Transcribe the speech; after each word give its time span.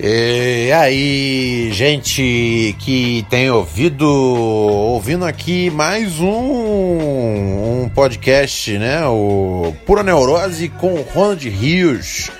E 0.00 0.70
aí, 0.70 1.72
gente 1.72 2.76
que 2.78 3.26
tem 3.28 3.50
ouvido, 3.50 4.06
ouvindo 4.06 5.24
aqui 5.24 5.70
mais 5.70 6.20
um, 6.20 7.82
um 7.82 7.90
podcast, 7.92 8.78
né? 8.78 9.04
O 9.06 9.74
Pura 9.84 10.04
Neurose 10.04 10.68
com 10.68 10.94
o 10.94 11.02
Ronald 11.02 11.48
Rios, 11.48 12.30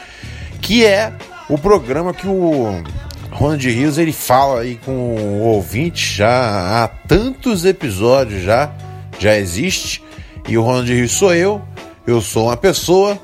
que 0.60 0.86
é 0.86 1.12
o 1.48 1.58
programa 1.58 2.14
que 2.14 2.28
o 2.28 2.80
Ronald 3.32 3.68
Rios 3.68 3.98
ele 3.98 4.12
fala 4.12 4.60
aí 4.60 4.76
com 4.76 4.92
o 4.92 5.40
ouvinte 5.40 6.14
já 6.14 6.84
há 6.84 6.86
tantos 6.86 7.64
episódios 7.64 8.40
já, 8.44 8.72
já 9.18 9.36
existe. 9.36 10.00
E 10.46 10.56
o 10.56 10.62
Ronald 10.62 10.94
Rios 10.94 11.10
sou 11.10 11.34
eu, 11.34 11.60
eu 12.06 12.20
sou 12.20 12.44
uma 12.44 12.56
pessoa 12.56 13.18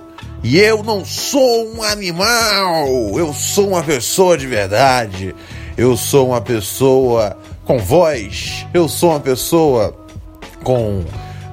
e 0.44 0.58
eu 0.58 0.82
não 0.82 1.06
sou 1.06 1.74
um 1.74 1.82
animal, 1.82 2.86
eu 3.18 3.32
sou 3.32 3.68
uma 3.68 3.82
pessoa 3.82 4.36
de 4.36 4.46
verdade. 4.46 5.34
Eu 5.74 5.96
sou 5.96 6.28
uma 6.28 6.40
pessoa 6.40 7.36
com 7.64 7.78
voz, 7.78 8.66
eu 8.74 8.86
sou 8.86 9.10
uma 9.10 9.20
pessoa 9.20 9.96
com 10.62 11.02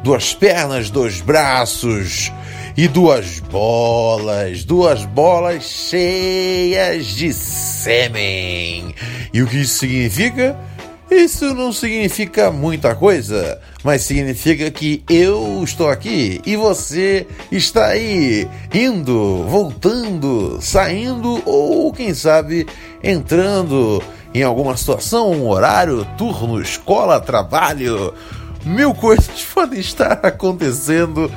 duas 0.04 0.34
pernas, 0.34 0.90
dois 0.90 1.22
braços 1.22 2.34
e 2.76 2.90
duas 2.90 3.40
bolas, 3.40 4.66
duas 4.66 5.06
bolas 5.06 5.64
cheias 5.64 7.08
de 7.08 7.34
sêmen. 7.34 8.94
E 9.34 9.42
o 9.42 9.48
que 9.48 9.62
isso 9.62 9.80
significa? 9.80 10.56
Isso 11.12 11.54
não 11.54 11.74
significa 11.74 12.50
muita 12.50 12.96
coisa, 12.96 13.60
mas 13.84 14.04
significa 14.04 14.72
que 14.72 15.04
eu 15.10 15.62
estou 15.62 15.90
aqui 15.90 16.40
e 16.46 16.56
você 16.56 17.28
está 17.52 17.88
aí, 17.88 18.48
indo, 18.74 19.44
voltando, 19.44 20.58
saindo 20.62 21.44
ou, 21.46 21.92
quem 21.92 22.14
sabe, 22.14 22.66
entrando 23.04 24.02
em 24.34 24.42
alguma 24.42 24.78
situação, 24.78 25.34
um 25.34 25.50
horário, 25.50 26.08
turno, 26.18 26.62
escola, 26.62 27.20
trabalho. 27.20 28.14
Mil 28.64 28.94
coisas 28.94 29.44
podem 29.54 29.82
estar 29.82 30.14
acontecendo. 30.24 31.30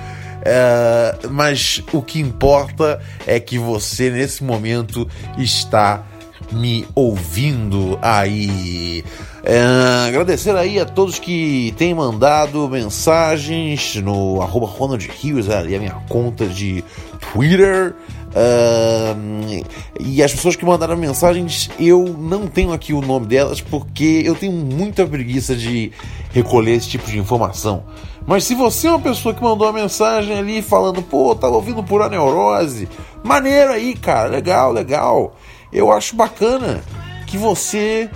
É, 0.46 1.16
mas 1.30 1.82
o 1.92 2.00
que 2.00 2.20
importa 2.20 3.00
é 3.26 3.40
que 3.40 3.58
você 3.58 4.08
nesse 4.08 4.44
momento 4.44 5.08
está 5.36 6.04
me 6.52 6.86
ouvindo 6.94 7.98
aí. 8.00 9.02
É, 9.46 10.08
agradecer 10.08 10.56
aí 10.56 10.80
a 10.80 10.86
todos 10.86 11.18
que 11.18 11.74
têm 11.76 11.92
mandado 11.92 12.66
mensagens 12.66 13.94
no 13.96 14.40
arroba 14.40 14.66
Ronald 14.66 15.06
Rios, 15.06 15.50
ali 15.50 15.76
a 15.76 15.78
minha 15.78 16.02
conta 16.08 16.46
de 16.46 16.82
Twitter. 17.20 17.94
Uh, 18.34 19.64
e 20.00 20.22
as 20.22 20.32
pessoas 20.32 20.56
que 20.56 20.64
mandaram 20.64 20.96
mensagens, 20.96 21.70
eu 21.78 22.04
não 22.18 22.46
tenho 22.48 22.72
aqui 22.72 22.92
o 22.94 23.02
nome 23.02 23.26
delas 23.26 23.60
porque 23.60 24.22
eu 24.24 24.34
tenho 24.34 24.52
muita 24.52 25.06
preguiça 25.06 25.54
de 25.54 25.92
recolher 26.32 26.72
esse 26.72 26.88
tipo 26.88 27.08
de 27.08 27.18
informação. 27.18 27.84
Mas 28.26 28.44
se 28.44 28.54
você 28.54 28.88
é 28.88 28.90
uma 28.90 28.98
pessoa 28.98 29.34
que 29.34 29.42
mandou 29.42 29.66
uma 29.66 29.78
mensagem 29.78 30.36
ali 30.36 30.62
falando, 30.62 31.02
pô, 31.02 31.34
tava 31.34 31.54
ouvindo 31.54 31.84
por 31.84 32.00
a 32.00 32.08
neurose, 32.08 32.88
maneiro 33.22 33.72
aí, 33.72 33.94
cara, 33.94 34.28
legal, 34.30 34.72
legal 34.72 35.36
eu 35.70 35.92
acho 35.92 36.16
bacana 36.16 36.82
que 37.26 37.36
você 37.36 38.08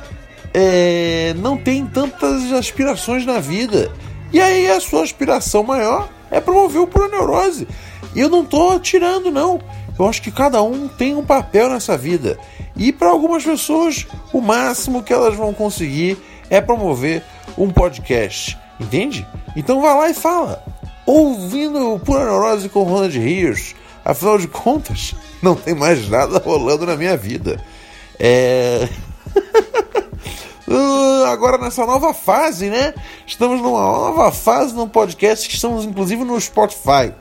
é, 0.54 1.34
não 1.38 1.56
tem 1.56 1.86
tantas 1.86 2.52
aspirações 2.52 3.24
na 3.24 3.40
vida. 3.40 3.90
E 4.32 4.40
aí 4.40 4.68
a 4.70 4.80
sua 4.80 5.02
aspiração 5.02 5.62
maior 5.62 6.08
é 6.30 6.40
promover 6.40 6.82
o 6.82 6.86
proneurose. 6.86 7.66
E 8.14 8.20
eu 8.20 8.28
não 8.28 8.42
estou 8.42 8.78
tirando, 8.78 9.30
não. 9.30 9.60
Eu 9.98 10.06
acho 10.06 10.22
que 10.22 10.30
cada 10.30 10.62
um 10.62 10.86
tem 10.88 11.16
um 11.16 11.24
papel 11.24 11.68
nessa 11.68 11.96
vida. 11.96 12.38
E 12.76 12.92
para 12.92 13.08
algumas 13.08 13.44
pessoas, 13.44 14.06
o 14.32 14.40
máximo 14.40 15.02
que 15.02 15.12
elas 15.12 15.34
vão 15.34 15.52
conseguir 15.52 16.16
é 16.48 16.60
promover 16.60 17.22
um 17.56 17.70
podcast. 17.70 18.56
Entende? 18.78 19.26
Então 19.56 19.80
vá 19.80 19.94
lá 19.94 20.10
e 20.10 20.14
fala. 20.14 20.62
Ouvindo 21.04 21.94
o 21.94 21.98
Pura 21.98 22.24
Neurose 22.24 22.68
com 22.68 22.84
Ronald 22.84 23.18
Rios. 23.18 23.74
Afinal 24.04 24.38
de 24.38 24.46
contas, 24.46 25.14
não 25.42 25.54
tem 25.54 25.74
mais 25.74 26.08
nada 26.08 26.38
rolando 26.38 26.86
na 26.86 26.96
minha 26.96 27.16
vida. 27.16 27.62
É. 28.18 28.88
Uh, 30.70 31.24
agora 31.24 31.56
nessa 31.56 31.86
nova 31.86 32.12
fase, 32.12 32.68
né? 32.68 32.92
Estamos 33.26 33.62
numa 33.62 33.80
nova 33.80 34.30
fase 34.30 34.74
no 34.74 34.86
podcast 34.86 35.48
que 35.48 35.54
estamos 35.54 35.86
inclusive 35.86 36.22
no 36.24 36.38
Spotify. 36.38 37.14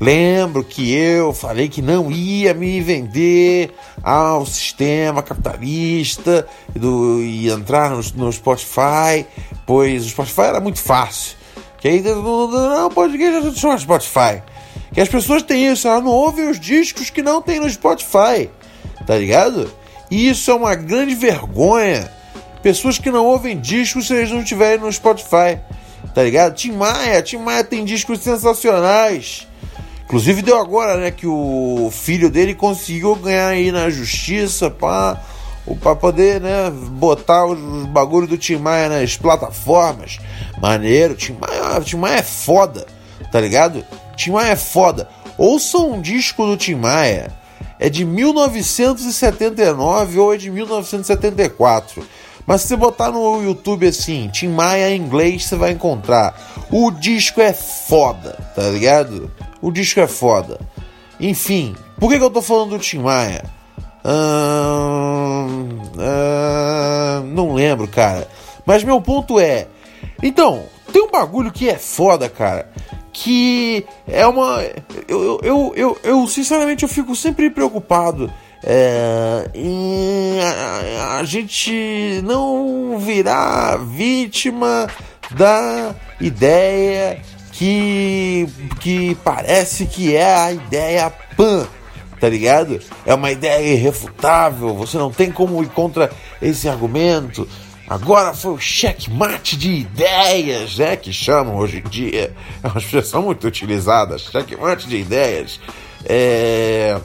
Lembro 0.00 0.64
que 0.64 0.92
eu 0.92 1.32
falei 1.32 1.68
que 1.68 1.80
não 1.80 2.10
ia 2.10 2.52
me 2.52 2.80
vender 2.80 3.72
ao 4.02 4.44
sistema 4.44 5.22
capitalista 5.22 6.44
do, 6.74 7.20
e 7.20 7.48
entrar 7.48 7.90
no, 7.90 8.02
no 8.16 8.32
Spotify, 8.32 9.24
pois 9.64 10.04
o 10.04 10.08
Spotify 10.08 10.40
era 10.40 10.60
muito 10.60 10.80
fácil. 10.80 11.36
Que 11.78 11.86
aí 11.86 12.00
não, 12.00 12.90
podcast 12.90 13.60
chama 13.60 13.78
Spotify. 13.78 14.42
Que 14.92 15.00
as 15.00 15.08
pessoas 15.08 15.44
têm 15.44 15.68
isso, 15.68 15.86
elas 15.86 16.02
não 16.02 16.10
ouvem 16.10 16.48
os 16.48 16.58
discos 16.58 17.08
que 17.08 17.22
não 17.22 17.40
tem 17.40 17.60
no 17.60 17.70
Spotify. 17.70 18.50
Tá 19.06 19.16
ligado? 19.16 19.70
E 20.12 20.28
isso 20.28 20.50
é 20.50 20.54
uma 20.54 20.74
grande 20.74 21.14
vergonha. 21.14 22.12
Pessoas 22.62 22.98
que 22.98 23.10
não 23.10 23.24
ouvem 23.24 23.58
discos 23.58 24.08
se 24.08 24.14
eles 24.14 24.30
não 24.30 24.42
estiverem 24.42 24.78
no 24.78 24.92
Spotify. 24.92 25.58
Tá 26.14 26.22
ligado? 26.22 26.54
Tim 26.54 26.72
Maia, 26.72 27.22
Tim 27.22 27.38
Maia 27.38 27.64
tem 27.64 27.82
discos 27.82 28.20
sensacionais. 28.20 29.48
Inclusive 30.04 30.42
deu 30.42 30.60
agora, 30.60 30.98
né, 30.98 31.10
que 31.10 31.26
o 31.26 31.90
filho 31.90 32.28
dele 32.28 32.54
conseguiu 32.54 33.16
ganhar 33.16 33.48
aí 33.48 33.72
na 33.72 33.88
justiça 33.88 34.70
para 34.70 35.16
poder, 35.98 36.42
né, 36.42 36.70
botar 36.70 37.46
os 37.46 37.86
bagulhos 37.86 38.28
do 38.28 38.36
Tim 38.36 38.56
Maia 38.56 38.90
nas 38.90 39.16
plataformas. 39.16 40.18
Maneiro, 40.60 41.14
Tim 41.14 41.38
Maia, 41.40 41.80
Tim 41.80 41.96
Maia 41.96 42.18
é 42.18 42.22
foda, 42.22 42.86
tá 43.32 43.40
ligado? 43.40 43.82
Tim 44.14 44.32
Maia 44.32 44.50
é 44.50 44.56
foda. 44.56 45.08
Ouça 45.38 45.78
um 45.78 46.02
disco 46.02 46.44
do 46.44 46.54
Tim 46.58 46.74
Maia. 46.74 47.40
É 47.82 47.88
de 47.88 48.04
1979 48.04 50.18
ou 50.20 50.32
é 50.32 50.36
de 50.36 50.48
1974. 50.52 52.06
Mas 52.46 52.60
se 52.60 52.68
você 52.68 52.76
botar 52.76 53.10
no 53.10 53.42
YouTube 53.42 53.88
assim, 53.88 54.30
Tim 54.32 54.50
Maia 54.50 54.90
em 54.90 55.00
inglês, 55.00 55.46
você 55.46 55.56
vai 55.56 55.72
encontrar. 55.72 56.40
O 56.70 56.92
disco 56.92 57.40
é 57.40 57.52
foda, 57.52 58.38
tá 58.54 58.62
ligado? 58.68 59.28
O 59.60 59.72
disco 59.72 59.98
é 59.98 60.06
foda. 60.06 60.60
Enfim, 61.18 61.74
por 61.98 62.08
que, 62.08 62.18
que 62.18 62.24
eu 62.24 62.30
tô 62.30 62.40
falando 62.40 62.70
do 62.70 62.78
Tim 62.78 62.98
Maia? 62.98 63.42
Hum, 64.04 65.80
hum, 65.98 67.26
não 67.34 67.52
lembro, 67.52 67.88
cara. 67.88 68.28
Mas 68.64 68.84
meu 68.84 69.00
ponto 69.00 69.40
é. 69.40 69.66
Então, 70.22 70.62
tem 70.92 71.02
um 71.02 71.10
bagulho 71.10 71.50
que 71.50 71.68
é 71.68 71.78
foda, 71.78 72.28
cara 72.28 72.70
que 73.12 73.84
é 74.06 74.26
uma. 74.26 74.62
Eu, 75.06 75.40
eu, 75.42 75.72
eu, 75.76 75.98
eu, 76.02 76.26
sinceramente 76.26 76.82
eu 76.82 76.88
fico 76.88 77.14
sempre 77.14 77.50
preocupado 77.50 78.32
é, 78.64 79.50
em 79.54 80.40
a, 80.40 81.18
a, 81.18 81.24
gente 81.24 82.20
não 82.24 82.96
virar 82.98 83.76
vítima 83.76 84.88
da 85.32 85.94
ideia 86.20 87.20
que, 87.52 88.48
que 88.80 89.14
parece 89.24 89.86
que 89.86 90.14
é 90.14 90.34
a 90.34 90.52
ideia 90.52 91.12
pan, 91.36 91.66
tá 92.20 92.28
ligado? 92.28 92.80
É 93.04 93.12
uma 93.14 93.30
ideia 93.30 93.74
irrefutável, 93.74 94.74
você 94.74 94.96
não 94.96 95.10
tem 95.10 95.30
como 95.30 95.62
ir 95.62 95.68
contra 95.70 96.10
esse 96.40 96.68
argumento. 96.68 97.48
Agora 97.92 98.32
foi 98.32 98.52
o 98.52 98.58
checkmate 98.58 99.54
de 99.54 99.70
ideias, 99.70 100.78
né? 100.78 100.96
Que 100.96 101.12
chamam 101.12 101.56
hoje 101.56 101.82
em 101.84 101.90
dia. 101.90 102.34
É 102.62 102.66
uma 102.66 102.78
expressão 102.78 103.20
muito 103.20 103.46
utilizada, 103.46 104.16
checkmate 104.16 104.88
de 104.88 104.96
ideias. 104.96 105.60
É... 106.06 106.98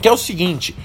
Que 0.00 0.06
é 0.06 0.12
o 0.12 0.16
seguinte. 0.16 0.76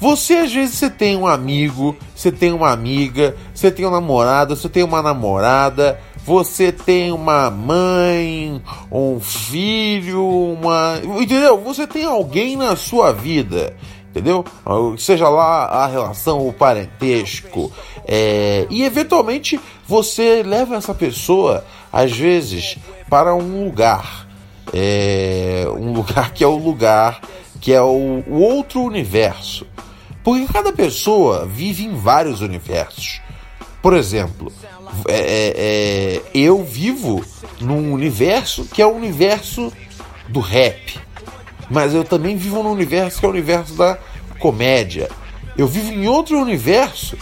Você 0.00 0.34
às 0.34 0.52
vezes 0.52 0.74
você 0.74 0.90
tem 0.90 1.16
um 1.16 1.28
amigo, 1.28 1.96
você 2.12 2.32
tem 2.32 2.52
uma 2.52 2.72
amiga, 2.72 3.36
você 3.54 3.70
tem 3.70 3.86
um 3.86 3.90
namorado, 3.90 4.56
você 4.56 4.68
tem 4.68 4.82
uma 4.82 5.00
namorada, 5.00 6.00
você 6.26 6.72
tem 6.72 7.12
uma 7.12 7.52
mãe, 7.52 8.60
um 8.90 9.20
filho, 9.20 10.26
uma. 10.26 11.00
Entendeu? 11.20 11.56
Você 11.60 11.86
tem 11.86 12.04
alguém 12.04 12.56
na 12.56 12.74
sua 12.74 13.12
vida 13.12 13.76
entendeu? 14.12 14.44
Seja 14.98 15.28
lá 15.28 15.64
a 15.64 15.86
relação, 15.86 16.46
o 16.46 16.52
parentesco. 16.52 17.72
É, 18.06 18.66
e 18.70 18.84
eventualmente 18.84 19.58
você 19.88 20.42
leva 20.42 20.76
essa 20.76 20.94
pessoa, 20.94 21.64
às 21.90 22.12
vezes, 22.12 22.76
para 23.08 23.34
um 23.34 23.64
lugar. 23.64 24.28
É, 24.72 25.66
um 25.76 25.92
lugar 25.92 26.32
que 26.32 26.44
é 26.44 26.46
o 26.46 26.56
lugar 26.56 27.20
que 27.60 27.72
é 27.72 27.80
o, 27.80 28.24
o 28.26 28.40
outro 28.40 28.82
universo. 28.82 29.66
Porque 30.22 30.52
cada 30.52 30.72
pessoa 30.72 31.46
vive 31.46 31.84
em 31.84 31.94
vários 31.94 32.40
universos. 32.40 33.20
Por 33.80 33.94
exemplo, 33.94 34.52
é, 35.08 35.16
é, 35.16 36.16
é 36.16 36.22
eu 36.34 36.62
vivo 36.62 37.24
num 37.60 37.92
universo 37.92 38.64
que 38.66 38.82
é 38.82 38.86
o 38.86 38.94
universo 38.94 39.72
do 40.28 40.40
rap 40.40 41.00
mas 41.72 41.94
eu 41.94 42.04
também 42.04 42.36
vivo 42.36 42.62
num 42.62 42.70
universo 42.70 43.18
que 43.18 43.24
é 43.24 43.28
o 43.28 43.32
universo 43.32 43.72
da 43.74 43.98
comédia. 44.38 45.08
Eu 45.56 45.66
vivo 45.66 45.90
em 45.90 46.06
outro 46.06 46.38
universo, 46.38 47.16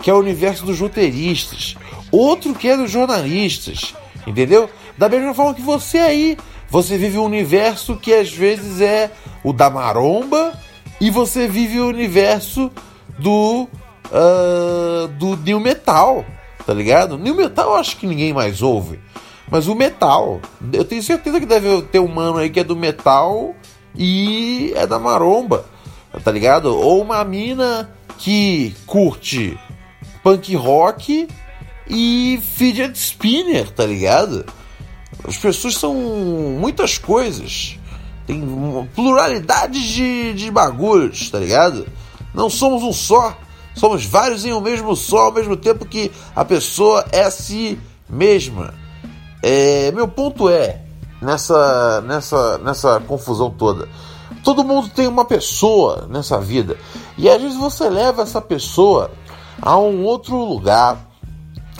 que 0.00 0.08
é 0.08 0.14
o 0.14 0.18
universo 0.18 0.64
dos 0.64 0.78
roteiristas, 0.78 1.76
outro 2.12 2.54
que 2.54 2.68
é 2.68 2.76
dos 2.76 2.88
jornalistas, 2.88 3.96
entendeu? 4.24 4.70
Da 4.96 5.08
mesma 5.08 5.34
forma 5.34 5.54
que 5.54 5.60
você 5.60 5.98
aí, 5.98 6.38
você 6.70 6.96
vive 6.96 7.18
um 7.18 7.24
universo 7.24 7.96
que 7.96 8.14
às 8.14 8.32
vezes 8.32 8.80
é 8.80 9.10
o 9.42 9.52
da 9.52 9.68
maromba 9.68 10.56
e 11.00 11.10
você 11.10 11.48
vive 11.48 11.80
o 11.80 11.88
universo 11.88 12.70
do 13.18 13.68
uh, 14.06 15.08
do 15.18 15.36
new 15.36 15.58
metal, 15.58 16.24
tá 16.64 16.72
ligado? 16.72 17.18
New 17.18 17.34
metal 17.34 17.70
eu 17.70 17.76
acho 17.76 17.96
que 17.96 18.06
ninguém 18.06 18.32
mais 18.32 18.62
ouve, 18.62 19.00
mas 19.50 19.66
o 19.66 19.74
metal, 19.74 20.40
eu 20.72 20.84
tenho 20.84 21.02
certeza 21.02 21.40
que 21.40 21.46
deve 21.46 21.82
ter 21.82 21.98
um 21.98 22.08
mano 22.08 22.38
aí 22.38 22.50
que 22.50 22.60
é 22.60 22.64
do 22.64 22.76
metal 22.76 23.54
e 23.96 24.72
é 24.76 24.86
da 24.86 24.98
maromba, 24.98 25.64
tá 26.22 26.30
ligado? 26.30 26.66
Ou 26.66 27.02
uma 27.02 27.24
mina 27.24 27.90
que 28.18 28.74
curte 28.86 29.58
punk 30.22 30.54
rock 30.56 31.28
e 31.88 32.40
fidget 32.42 32.98
spinner, 32.98 33.70
tá 33.70 33.84
ligado? 33.86 34.44
As 35.26 35.36
pessoas 35.36 35.76
são 35.76 35.94
muitas 35.94 36.98
coisas. 36.98 37.78
Tem 38.26 38.42
pluralidade 38.94 39.94
de, 39.94 40.34
de 40.34 40.50
bagulhos, 40.50 41.30
tá 41.30 41.38
ligado? 41.38 41.86
Não 42.34 42.50
somos 42.50 42.82
um 42.82 42.92
só. 42.92 43.36
Somos 43.74 44.04
vários 44.04 44.44
em 44.44 44.52
um 44.52 44.60
mesmo 44.60 44.96
só, 44.96 45.26
ao 45.26 45.32
mesmo 45.32 45.56
tempo 45.56 45.84
que 45.84 46.10
a 46.34 46.44
pessoa 46.44 47.06
é 47.12 47.22
a 47.22 47.30
si 47.30 47.78
mesma. 48.08 48.74
É, 49.42 49.92
meu 49.92 50.08
ponto 50.08 50.48
é, 50.48 50.80
nessa, 51.20 52.00
nessa, 52.02 52.58
nessa 52.58 53.00
confusão 53.00 53.50
toda, 53.50 53.88
todo 54.42 54.64
mundo 54.64 54.88
tem 54.88 55.06
uma 55.06 55.24
pessoa 55.24 56.06
nessa 56.08 56.38
vida. 56.38 56.76
E 57.18 57.28
às 57.28 57.40
vezes 57.40 57.56
você 57.56 57.88
leva 57.88 58.22
essa 58.22 58.40
pessoa 58.40 59.10
a 59.60 59.76
um 59.78 60.04
outro 60.04 60.36
lugar, 60.44 60.98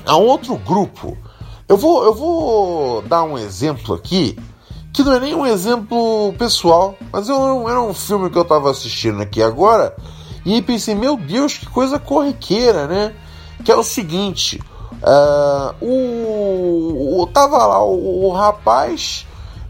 a 0.06 0.16
um 0.16 0.26
outro 0.26 0.56
grupo. 0.56 1.16
Eu 1.68 1.76
vou, 1.76 2.04
eu 2.04 2.14
vou 2.14 3.02
dar 3.02 3.24
um 3.24 3.36
exemplo 3.36 3.94
aqui, 3.94 4.38
que 4.92 5.02
não 5.02 5.12
é 5.12 5.20
nem 5.20 5.34
um 5.34 5.44
exemplo 5.44 6.32
pessoal, 6.38 6.94
mas 7.12 7.28
eu, 7.28 7.68
era 7.68 7.80
um 7.82 7.92
filme 7.92 8.30
que 8.30 8.38
eu 8.38 8.42
estava 8.42 8.70
assistindo 8.70 9.20
aqui 9.20 9.42
agora, 9.42 9.94
e 10.44 10.62
pensei, 10.62 10.94
meu 10.94 11.16
Deus, 11.16 11.58
que 11.58 11.66
coisa 11.66 11.98
corriqueira, 11.98 12.86
né? 12.86 13.12
Que 13.64 13.72
é 13.72 13.76
o 13.76 13.82
seguinte, 13.82 14.60
uh, 15.02 15.74
o, 15.84 17.20
o, 17.20 17.26
tava 17.26 17.58
lá 17.66 17.84
o, 17.84 18.26
o 18.26 18.32
rapaz, 18.32 19.25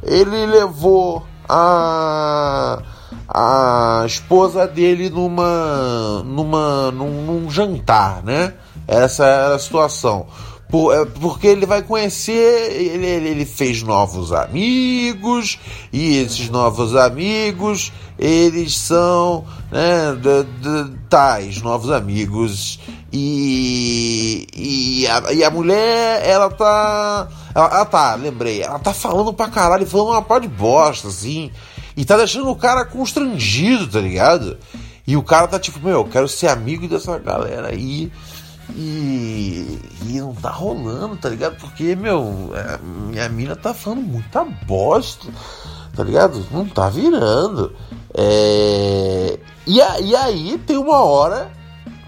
ele 0.07 0.47
levou 0.47 1.27
a 1.49 2.83
a 3.29 4.05
esposa 4.07 4.67
dele 4.67 5.11
numa, 5.11 6.23
numa 6.25 6.91
num, 6.91 7.23
num 7.23 7.51
jantar, 7.51 8.23
né? 8.23 8.55
Essa 8.87 9.25
era 9.25 9.55
a 9.57 9.59
situação. 9.59 10.27
Por, 10.69 10.93
é, 10.93 11.05
porque 11.05 11.47
ele 11.47 11.65
vai 11.65 11.83
conhecer, 11.83 12.73
ele, 12.73 13.07
ele 13.07 13.45
fez 13.45 13.83
novos 13.83 14.33
amigos, 14.33 15.59
e 15.93 16.17
esses 16.17 16.49
novos 16.49 16.97
amigos, 16.97 17.93
eles 18.19 18.77
são 18.77 19.45
né, 19.71 20.13
de, 20.15 20.43
de, 20.61 20.99
tais 21.09 21.63
novos 21.63 21.91
amigos. 21.91 22.81
E, 23.13 24.47
e, 24.57 25.07
a, 25.07 25.33
e 25.33 25.45
a 25.45 25.51
mulher, 25.51 26.23
ela 26.27 26.51
tá. 26.51 27.29
Ela, 27.57 27.69
ela 27.69 27.85
tá, 27.87 28.15
lembrei, 28.17 28.63
ela 28.63 28.79
tá 28.79 28.93
falando 28.93 29.33
pra 29.33 29.49
caralho, 29.49 29.87
falando 29.87 30.11
uma 30.11 30.21
par 30.21 30.43
de 30.43 30.47
bosta, 30.47 31.09
assim. 31.09 31.51
E 31.97 32.05
tá 32.05 32.15
deixando 32.15 32.51
o 32.51 32.55
cara 32.55 32.85
constrangido, 32.85 33.89
tá 33.89 33.99
ligado? 33.99 34.59
E 35.07 35.17
o 35.17 35.23
cara 35.23 35.49
tá 35.49 35.59
tipo, 35.59 35.81
meu, 35.81 36.01
eu 36.01 36.05
quero 36.05 36.29
ser 36.29 36.49
amigo 36.49 36.87
dessa 36.87 37.19
galera 37.19 37.69
aí. 37.69 38.13
E, 38.75 39.81
e 40.03 40.21
não 40.21 40.35
tá 40.35 40.51
rolando, 40.51 41.17
tá 41.17 41.31
ligado? 41.31 41.57
Porque, 41.57 41.97
meu, 41.97 42.53
é, 42.55 42.79
minha 42.79 43.27
mina 43.31 43.57
tá 43.57 43.73
falando 43.73 44.03
muita 44.03 44.45
bosta, 44.67 45.27
tá 45.97 46.05
ligado? 46.05 46.45
Não 46.51 46.69
tá 46.69 46.91
virando. 46.91 47.75
É, 48.13 49.39
e, 49.67 49.79
e 49.79 50.15
aí 50.15 50.59
tem 50.59 50.77
uma 50.77 51.03
hora 51.03 51.51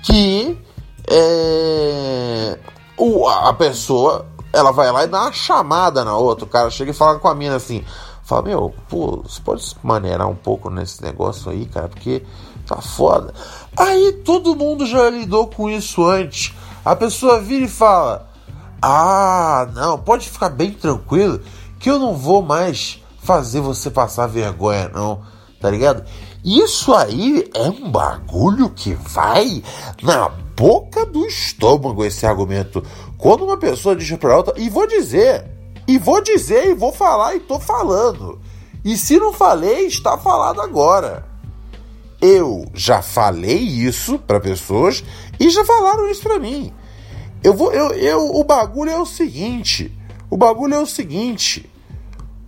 que 0.03 0.59
é, 1.11 2.59
o, 2.99 3.27
a 3.27 3.55
pessoa 3.55 4.28
ela 4.53 4.73
vai 4.73 4.91
lá 4.91 5.05
e 5.05 5.09
dá 5.09 5.23
uma 5.23 5.33
chamada 5.33 6.05
na 6.05 6.17
outra. 6.17 6.45
O 6.45 6.49
cara 6.49 6.71
chega 6.71 6.91
e 6.91 6.95
fala 6.95 7.19
com 7.19 7.29
a 7.29 7.35
mina 7.35 7.57
assim: 7.57 7.85
Fala, 8.23 8.43
meu, 8.43 8.75
pô, 8.89 9.23
você 9.27 9.41
pode 9.41 9.65
maneirar 9.83 10.29
um 10.29 10.35
pouco 10.35 10.69
nesse 10.71 11.03
negócio 11.03 11.51
aí, 11.51 11.67
cara, 11.67 11.89
porque 11.89 12.23
tá 12.67 12.77
foda. 12.81 13.33
Aí 13.77 14.21
todo 14.25 14.55
mundo 14.55 14.85
já 14.85 15.09
lidou 15.09 15.47
com 15.47 15.71
isso 15.71 16.05
antes. 16.05 16.55
A 16.85 16.95
pessoa 16.95 17.41
vira 17.41 17.65
e 17.65 17.69
fala: 17.69 18.29
Ah, 18.83 19.69
não, 19.75 19.99
pode 19.99 20.29
ficar 20.29 20.51
bem 20.51 20.73
tranquilo 20.73 21.41
que 21.79 21.91
eu 21.91 21.99
não 21.99 22.15
vou 22.15 22.43
mais 22.43 23.03
fazer 23.23 23.61
você 23.61 23.91
passar 23.91 24.27
vergonha, 24.27 24.89
não, 24.89 25.23
tá 25.61 25.71
ligado? 25.71 26.05
Isso 26.45 26.95
aí 26.95 27.51
é 27.55 27.69
um 27.69 27.91
bagulho 27.91 28.71
que 28.71 28.95
vai 28.95 29.63
na 30.03 30.29
boca 30.29 31.05
do 31.05 31.27
estômago, 31.27 32.05
esse 32.05 32.27
argumento. 32.27 32.83
Quando 33.19 33.45
uma 33.45 33.59
pessoa 33.59 33.97
diz 33.97 34.11
pra 34.17 34.37
outra, 34.37 34.55
e 34.57 34.71
vou 34.71 34.87
dizer, 34.87 35.45
e 35.89 35.99
vou 35.99 36.23
dizer, 36.23 36.69
e 36.69 36.75
vou 36.75 36.93
falar, 36.93 37.35
e 37.35 37.41
tô 37.41 37.59
falando. 37.59 38.41
E 38.85 38.97
se 38.97 39.19
não 39.19 39.33
falei, 39.33 39.87
está 39.87 40.17
falado 40.17 40.61
agora. 40.61 41.27
Eu 42.21 42.65
já 42.75 43.03
falei 43.03 43.59
isso 43.59 44.19
para 44.19 44.41
pessoas 44.41 45.05
e 45.39 45.51
já 45.51 45.65
falaram 45.65 46.09
isso 46.11 46.23
para 46.23 46.39
mim. 46.39 46.73
Eu 47.43 47.55
vou, 47.55 47.73
eu, 47.73 47.91
eu, 47.93 48.35
o 48.35 48.43
bagulho 48.43 48.91
é 48.91 48.99
o 48.99 49.07
seguinte. 49.07 49.93
O 50.31 50.37
bagulho 50.37 50.75
é 50.75 50.79
o 50.79 50.87
seguinte. 50.87 51.71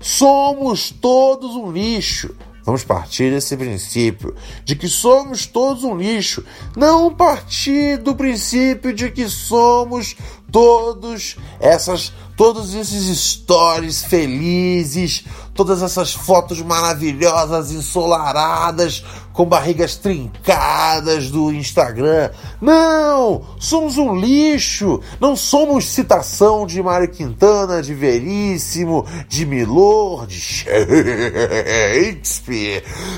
Somos 0.00 0.90
todos 0.90 1.54
um 1.54 1.70
lixo. 1.70 2.34
Vamos 2.64 2.84
partir 2.84 3.30
desse 3.30 3.56
princípio 3.56 4.34
de 4.64 4.76
que 4.76 4.86
somos 4.86 5.46
todos 5.46 5.82
um 5.82 5.96
lixo, 5.96 6.44
não 6.76 7.12
partir 7.14 7.96
do 7.96 8.14
princípio 8.14 8.92
de 8.92 9.10
que 9.10 9.28
somos 9.28 10.14
todos 10.50 11.36
essas 11.60 12.12
todos 12.40 12.74
esses 12.74 13.18
stories 13.18 14.02
felizes, 14.02 15.24
todas 15.54 15.82
essas 15.82 16.14
fotos 16.14 16.62
maravilhosas 16.62 17.70
ensolaradas 17.70 19.04
com 19.34 19.44
barrigas 19.44 19.96
trincadas 19.96 21.30
do 21.30 21.52
Instagram. 21.52 22.30
Não, 22.58 23.42
somos 23.58 23.98
um 23.98 24.16
lixo. 24.16 25.02
Não 25.20 25.36
somos 25.36 25.84
citação 25.84 26.66
de 26.66 26.82
Mário 26.82 27.10
Quintana, 27.10 27.82
de 27.82 27.92
Veríssimo, 27.92 29.04
de 29.28 29.44
Milor, 29.44 30.26
de 30.26 30.40
Shakespeare. 30.40 31.62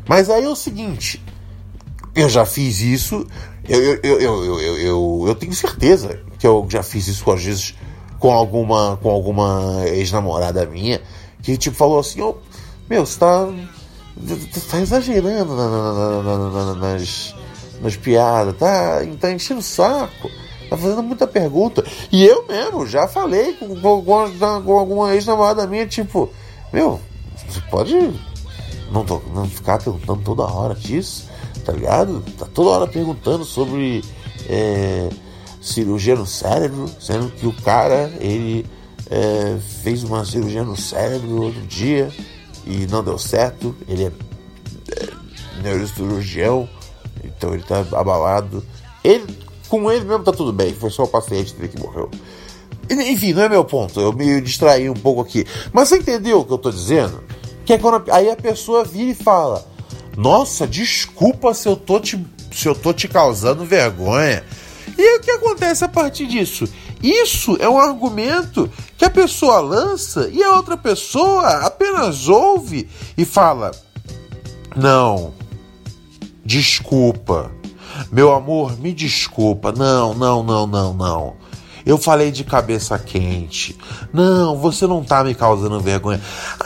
Mas 0.09 0.31
aí 0.31 0.45
é 0.45 0.49
o 0.49 0.57
seguinte, 0.57 1.23
eu 2.15 2.29
já 2.29 2.45
fiz 2.45 2.81
isso, 2.81 3.27
eu, 3.69 3.81
eu, 3.81 4.01
eu, 4.03 4.21
eu, 4.21 4.61
eu, 4.61 4.79
eu, 4.79 5.25
eu 5.29 5.35
tenho 5.35 5.55
certeza 5.55 6.21
que 6.39 6.47
eu 6.47 6.67
já 6.69 6.83
fiz 6.83 7.07
isso 7.07 7.31
às 7.31 7.43
vezes 7.43 7.75
com 8.23 8.31
alguma, 8.31 8.97
com 9.03 9.11
alguma 9.11 9.83
ex-namorada 9.89 10.65
minha, 10.65 11.03
que 11.43 11.57
tipo 11.57 11.75
falou 11.77 11.99
assim, 11.99 12.21
oh, 12.21 12.37
meu, 12.89 13.05
você 13.05 13.19
tá, 13.19 13.49
tá 14.71 14.81
exagerando 14.81 15.57
na, 15.57 15.69
na, 15.69 16.23
na, 16.23 16.75
nas, 16.77 17.35
nas 17.81 17.97
piadas, 17.97 18.57
tá, 18.57 19.01
tá 19.21 19.33
enchendo 19.33 19.59
o 19.59 19.63
saco, 19.63 20.31
tá 20.71 20.77
fazendo 20.77 21.03
muita 21.03 21.27
pergunta. 21.27 21.85
E 22.13 22.25
eu 22.25 22.47
mesmo 22.47 22.87
já 22.87 23.09
falei 23.09 23.55
com, 23.55 23.75
com, 23.81 24.63
com 24.65 24.79
alguma 24.79 25.13
ex-namorada 25.17 25.67
minha, 25.67 25.85
tipo, 25.85 26.31
meu, 26.73 27.01
você 27.49 27.61
pode 27.73 27.97
não, 28.93 29.05
não 29.35 29.49
ficar 29.49 29.83
perguntando 29.83 30.23
toda 30.23 30.45
hora 30.45 30.77
disso, 30.77 31.29
tá 31.65 31.73
ligado? 31.73 32.23
Tá 32.39 32.47
toda 32.47 32.71
hora 32.71 32.87
perguntando 32.87 33.45
sobre. 33.45 34.05
É, 34.49 35.09
cirurgia 35.63 36.17
no 36.17 36.27
cérebro, 36.27 36.91
sendo 37.01 37.31
que 37.31 37.47
o 37.47 37.53
cara 37.53 38.13
ele 38.21 38.67
é, 39.09 39.57
fez 39.83 40.03
uma 40.03 40.25
cirurgia 40.25 40.65
no 40.65 40.77
cérebro 40.77 41.43
outro 41.43 41.63
dia 41.63 42.11
e 42.67 42.87
não 42.89 43.03
deu 43.03 43.17
certo. 43.17 43.75
Ele 43.87 44.05
é, 44.05 44.13
é 44.91 45.63
neurocirurgião, 45.63 46.69
então 47.25 47.55
ele 47.55 47.63
tá 47.63 47.87
abalado. 47.93 48.65
Ele, 49.05 49.25
com 49.69 49.91
ele 49.91 50.05
mesmo 50.05 50.25
tá 50.25 50.33
tudo 50.33 50.53
bem, 50.53 50.75
foi 50.75 50.91
só 50.91 51.05
o 51.05 51.09
paciente 51.09 51.55
dele 51.55 51.69
que 51.69 51.81
morreu. 51.81 52.11
Enfim, 52.91 53.33
não 53.33 53.43
é 53.43 53.49
meu 53.49 53.65
ponto. 53.65 54.01
Eu 54.01 54.13
me 54.13 54.41
distraí 54.41 54.91
um 54.91 54.95
pouco 54.95 55.21
aqui. 55.21 55.47
Mas 55.73 55.89
você 55.89 55.99
entendeu 55.99 56.41
o 56.41 56.45
que 56.45 56.53
eu 56.53 56.59
tô 56.59 56.71
dizendo? 56.71 57.23
Que 57.65 57.75
é 57.75 57.79
quando 57.79 58.11
aí 58.11 58.29
a 58.29 58.37
pessoa 58.37 58.85
vira 58.85 59.13
e 59.13 59.15
fala: 59.15 59.65
Nossa, 60.17 60.67
desculpa 60.67 61.55
se 61.55 61.69
eu 61.69 61.77
tô 61.77 62.01
te, 62.01 62.23
se 62.53 62.69
eu 62.69 62.75
tô 62.75 62.93
te 62.93 63.07
causando 63.07 63.65
vergonha. 63.65 64.45
E 64.97 65.17
o 65.17 65.21
que 65.21 65.31
acontece 65.31 65.85
a 65.85 65.89
partir 65.89 66.27
disso? 66.27 66.69
Isso 67.03 67.57
é 67.61 67.69
um 67.69 67.79
argumento 67.79 68.71
que 68.97 69.05
a 69.05 69.11
pessoa 69.11 69.61
lança 69.61 70.29
e 70.33 70.43
a 70.43 70.53
outra 70.53 70.77
pessoa 70.77 71.67
apenas 71.67 72.29
ouve 72.29 72.89
e 73.17 73.25
fala: 73.25 73.73
Não, 74.77 75.35
desculpa. 76.45 77.51
Meu 78.11 78.33
amor, 78.33 78.79
me 78.79 78.93
desculpa. 78.93 79.73
Não, 79.73 80.15
não, 80.15 80.43
não, 80.43 80.67
não, 80.67 80.95
não. 80.95 81.37
Eu 81.85 81.99
falei 81.99 82.31
de 82.31 82.45
cabeça 82.45 82.99
quente. 82.99 83.77
Não, 84.13 84.57
você 84.57 84.87
não 84.87 85.03
tá 85.03 85.25
me 85.25 85.35
causando 85.35 85.81
vergonha. 85.81 86.23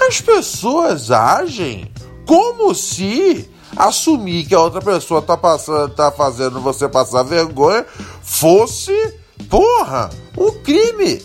As 0.07 0.21
pessoas 0.21 1.11
agem 1.11 1.91
como 2.27 2.75
se 2.75 3.49
assumir 3.77 4.47
que 4.47 4.55
a 4.55 4.61
outra 4.61 4.81
pessoa 4.81 5.21
tá 5.21 5.37
passando, 5.37 5.95
tá 5.95 6.11
fazendo 6.11 6.61
você 6.61 6.89
passar 6.89 7.23
vergonha 7.23 7.85
fosse, 8.23 9.15
porra, 9.49 10.11
um 10.37 10.51
crime. 10.63 11.23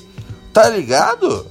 Tá 0.54 0.70
ligado? 0.70 1.48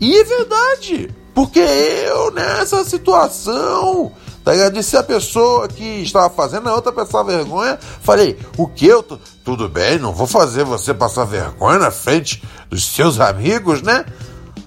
E 0.00 0.16
é 0.16 0.24
verdade. 0.24 1.14
Porque 1.34 1.60
eu, 1.60 2.30
nessa 2.32 2.82
situação, 2.84 4.12
Tá 4.48 4.52
ligado? 4.52 4.72
Disse 4.72 4.96
a 4.96 5.02
pessoa 5.02 5.68
que 5.68 5.84
estava 6.00 6.30
fazendo 6.30 6.70
a 6.70 6.74
outra 6.74 6.90
passar 6.90 7.22
vergonha. 7.22 7.78
Falei, 8.00 8.38
o 8.56 8.66
que 8.66 8.86
eu 8.86 9.02
tô. 9.02 9.18
Tudo 9.44 9.68
bem, 9.68 9.98
não 9.98 10.10
vou 10.10 10.26
fazer 10.26 10.64
você 10.64 10.94
passar 10.94 11.26
vergonha 11.26 11.78
na 11.78 11.90
frente 11.90 12.42
dos 12.70 12.86
seus 12.86 13.20
amigos, 13.20 13.82
né? 13.82 14.06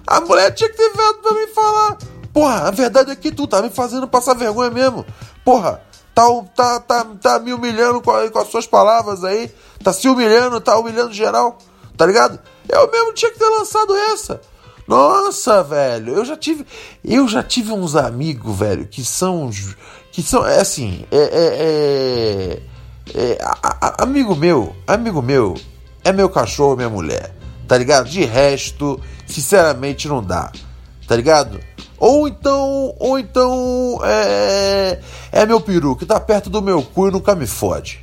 A 0.06 0.22
mulher 0.22 0.52
tinha 0.52 0.70
que 0.70 0.78
ter 0.78 0.92
vindo 0.92 1.16
pra 1.24 1.34
me 1.34 1.48
falar. 1.48 1.98
Porra, 2.32 2.68
a 2.68 2.70
verdade 2.70 3.10
é 3.10 3.16
que 3.16 3.32
tu 3.32 3.48
tá 3.48 3.60
me 3.60 3.72
fazendo 3.72 4.08
passar 4.08 4.36
vergonha 4.36 4.70
mesmo. 4.70 5.04
Porra, 5.44 5.82
tá, 6.14 6.24
tá, 6.56 6.80
tá, 6.80 7.06
tá 7.22 7.40
me 7.40 7.54
humilhando 7.54 8.02
com, 8.02 8.12
com 8.30 8.40
as 8.40 8.48
suas 8.48 8.68
palavras 8.68 9.24
aí. 9.24 9.52
Tá 9.84 9.92
se 9.92 10.08
humilhando, 10.08 10.62
tá 10.62 10.78
humilhando 10.78 11.14
geral. 11.14 11.58
Tá 11.98 12.06
ligado? 12.06 12.40
Eu 12.70 12.90
mesmo 12.92 13.14
tinha 13.14 13.32
que 13.32 13.40
ter 13.40 13.50
lançado 13.50 13.96
essa. 13.96 14.42
Nossa, 14.88 15.64
velho, 15.64 16.16
eu 16.16 16.26
já 16.26 16.36
tive, 16.36 16.66
eu 17.04 17.28
já 17.28 17.42
tive 17.42 17.72
uns 17.72 17.96
amigos, 17.96 18.58
velho, 18.58 18.86
que 18.86 19.06
são, 19.06 19.50
que 20.12 20.22
são, 20.22 20.46
é 20.46 20.60
assim, 20.60 21.06
é, 21.12 21.18
é, 21.18 22.62
é, 23.16 23.32
é 23.34 23.38
a, 23.42 23.78
a, 23.88 24.04
amigo 24.04 24.36
meu, 24.36 24.76
amigo 24.86 25.22
meu, 25.22 25.56
é 26.04 26.12
meu 26.12 26.28
cachorro, 26.28 26.76
minha 26.76 26.90
mulher, 26.90 27.34
tá 27.68 27.78
ligado? 27.78 28.10
De 28.10 28.26
resto, 28.26 29.00
sinceramente, 29.26 30.10
não 30.10 30.22
dá, 30.22 30.52
tá 31.08 31.16
ligado? 31.16 31.60
Ou 31.98 32.28
então, 32.28 32.96
ou 33.00 33.18
então, 33.20 34.00
é, 34.04 35.00
é 35.32 35.46
meu 35.46 35.62
peru 35.62 35.96
que 35.96 36.06
tá 36.06 36.20
perto 36.20 36.50
do 36.50 36.62
meu 36.62 36.84
cu 36.84 37.08
e 37.08 37.12
nunca 37.12 37.34
me 37.34 37.48
fode. 37.48 38.02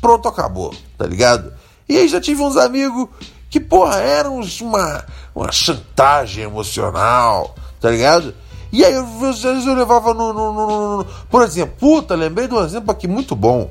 Pronto, 0.00 0.28
acabou, 0.28 0.74
tá 0.98 1.06
ligado? 1.06 1.52
E 1.88 1.96
aí 1.96 2.08
já 2.08 2.20
tive 2.20 2.42
uns 2.42 2.56
amigos 2.56 3.08
que, 3.48 3.58
porra, 3.58 3.96
eram 3.98 4.40
uma, 4.60 5.04
uma 5.34 5.50
chantagem 5.52 6.44
emocional, 6.44 7.54
tá 7.80 7.90
ligado? 7.90 8.34
E 8.72 8.84
aí, 8.84 8.94
às 8.94 9.40
vezes 9.40 9.66
eu 9.66 9.74
levava 9.74 10.12
no, 10.12 10.32
no, 10.32 10.52
no, 10.52 10.96
no, 10.98 11.04
Por 11.30 11.42
exemplo, 11.42 11.76
puta, 11.78 12.14
lembrei 12.14 12.48
de 12.48 12.54
um 12.54 12.62
exemplo 12.62 12.90
aqui 12.90 13.08
muito 13.08 13.34
bom. 13.34 13.70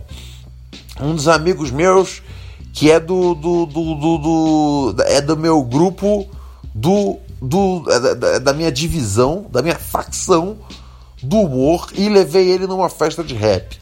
Um 0.99 1.13
dos 1.13 1.27
amigos 1.27 1.69
meus 1.69 2.23
que 2.73 2.89
é 2.89 2.99
do. 2.99 3.35
do, 3.35 3.65
do, 3.65 3.95
do, 3.95 4.17
do 4.93 5.03
é 5.03 5.21
do 5.21 5.37
meu 5.37 5.61
grupo 5.63 6.27
do. 6.73 7.17
do 7.41 7.83
é 7.89 8.15
da, 8.15 8.39
da 8.39 8.53
minha 8.53 8.71
divisão, 8.71 9.45
da 9.51 9.61
minha 9.61 9.77
facção 9.77 10.57
do 11.25 11.41
humor 11.41 11.89
e 11.93 12.07
levei 12.09 12.49
ele 12.49 12.67
numa 12.67 12.89
festa 12.89 13.23
de 13.23 13.33
rap. 13.33 13.79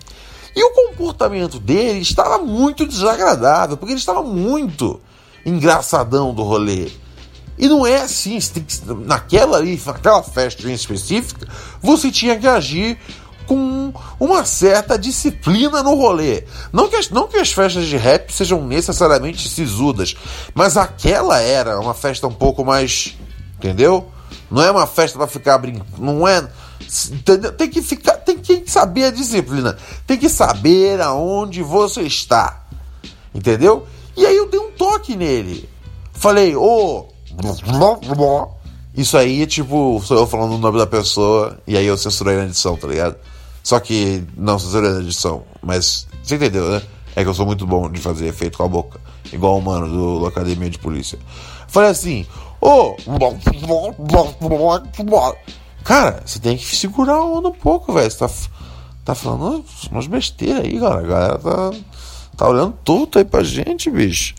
E 0.55 0.63
o 0.63 0.71
comportamento 0.71 1.59
dele 1.59 1.99
estava 1.99 2.37
muito 2.37 2.85
desagradável, 2.85 3.75
porque 3.75 3.93
ele 3.93 3.99
estava 3.99 4.23
muito 4.23 5.01
engraçadão 5.45 6.33
do 6.33 6.43
rolê. 6.43 6.89
E 7.57 7.67
não 7.67 7.85
é 7.85 7.97
assim, 7.97 8.39
que, 8.39 8.63
naquela 9.05 9.57
ali, 9.57 9.81
naquela 9.85 10.23
festa 10.23 10.67
em 10.69 10.73
específica, 10.73 11.47
você 11.81 12.11
tinha 12.11 12.37
que 12.37 12.47
agir 12.47 12.97
com 13.45 13.93
uma 14.19 14.45
certa 14.45 14.97
disciplina 14.97 15.83
no 15.83 15.95
rolê. 15.95 16.43
Não 16.71 16.87
que, 16.87 16.95
as, 16.95 17.09
não 17.09 17.27
que 17.27 17.37
as 17.37 17.51
festas 17.51 17.85
de 17.85 17.97
rap 17.97 18.31
sejam 18.31 18.65
necessariamente 18.65 19.49
sisudas, 19.49 20.15
mas 20.53 20.77
aquela 20.77 21.39
era 21.39 21.79
uma 21.79 21.93
festa 21.93 22.27
um 22.27 22.33
pouco 22.33 22.63
mais. 22.63 23.17
Entendeu? 23.57 24.07
Não 24.49 24.61
é 24.61 24.71
uma 24.71 24.87
festa 24.87 25.17
para 25.17 25.27
ficar 25.27 25.57
brincando. 25.57 25.85
Não 25.97 26.27
é. 26.27 26.47
Tem 27.57 27.69
que 27.69 27.81
ficar. 27.81 28.17
Tem 28.17 28.37
que 28.37 28.63
saber 28.69 29.05
a 29.05 29.11
disciplina. 29.11 29.77
Tem 30.05 30.17
que 30.17 30.29
saber 30.29 31.01
aonde 31.01 31.61
você 31.63 32.01
está. 32.01 32.65
Entendeu? 33.33 33.87
E 34.15 34.25
aí 34.25 34.35
eu 34.35 34.49
dei 34.49 34.59
um 34.59 34.71
toque 34.71 35.15
nele. 35.15 35.69
Falei, 36.13 36.55
ô. 36.55 37.07
Oh, 37.07 37.13
isso 38.95 39.17
aí 39.17 39.41
é 39.41 39.47
tipo, 39.47 39.99
sou 40.05 40.17
eu 40.17 40.27
falando 40.27 40.53
o 40.53 40.57
nome 40.59 40.77
da 40.77 40.85
pessoa 40.85 41.57
e 41.65 41.75
aí 41.75 41.85
eu 41.87 41.97
censurei 41.97 42.37
na 42.37 42.43
edição, 42.43 42.77
tá 42.77 42.87
ligado? 42.87 43.15
Só 43.63 43.79
que 43.79 44.23
não 44.37 44.59
censurei 44.59 44.91
na 44.91 44.99
edição, 44.99 45.43
mas 45.63 46.05
você 46.21 46.35
entendeu, 46.35 46.69
né? 46.69 46.81
É 47.15 47.23
que 47.23 47.29
eu 47.29 47.33
sou 47.33 47.45
muito 47.45 47.65
bom 47.65 47.89
de 47.89 47.99
fazer 47.99 48.27
efeito 48.27 48.57
com 48.57 48.63
a 48.63 48.67
boca, 48.67 49.01
igual 49.31 49.57
o 49.57 49.61
mano 49.61 49.87
do 50.19 50.27
Academia 50.27 50.69
de 50.69 50.77
Polícia. 50.77 51.17
Falei 51.67 51.89
assim, 51.89 52.27
ô. 52.61 52.95
Oh, 52.95 52.95
cara, 55.83 56.23
você 56.25 56.39
tem 56.39 56.57
que 56.57 56.75
segurar 56.75 57.15
a 57.15 57.25
onda 57.25 57.49
um 57.49 57.53
pouco, 57.53 57.93
velho. 57.93 58.09
Você 58.09 58.17
tá, 58.17 58.29
tá 59.05 59.15
falando 59.15 59.63
umas 59.91 60.07
besteiras 60.07 60.63
aí, 60.63 60.79
cara. 60.79 60.99
A 60.99 61.01
galera 61.01 61.37
tá 61.37 61.71
Tá 62.35 62.49
olhando 62.49 62.75
tudo 62.83 63.19
aí 63.19 63.25
pra 63.25 63.43
gente, 63.43 63.89
bicho. 63.91 64.33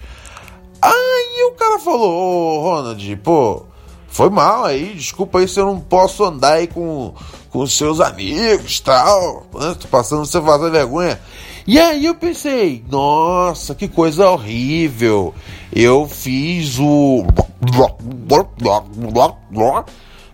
Aí 0.83 1.45
o 1.49 1.53
cara 1.53 1.79
falou, 1.79 2.11
ô 2.11 2.63
Ronald, 2.63 3.17
pô, 3.17 3.63
foi 4.09 4.29
mal 4.29 4.65
aí, 4.65 4.95
desculpa 4.95 5.39
aí 5.39 5.49
se 5.49 5.61
eu 5.61 5.67
não 5.67 5.81
posso 5.81 6.25
andar 6.25 6.55
aí 6.55 6.67
com, 6.67 7.15
com 7.51 7.67
seus 7.67 8.01
amigos 8.01 8.81
tal. 8.81 9.47
Né? 9.55 9.77
Tô 9.79 9.87
passando 9.89 10.27
você 10.27 10.41
fazer 10.43 10.71
vergonha. 10.71 11.21
E 11.67 11.79
aí 11.79 12.05
eu 12.05 12.15
pensei, 12.15 12.85
nossa, 12.91 13.75
que 13.75 13.89
coisa 13.89 14.29
horrível. 14.29 15.33
Eu 15.73 16.07
fiz 16.09 16.79
o. 16.79 17.25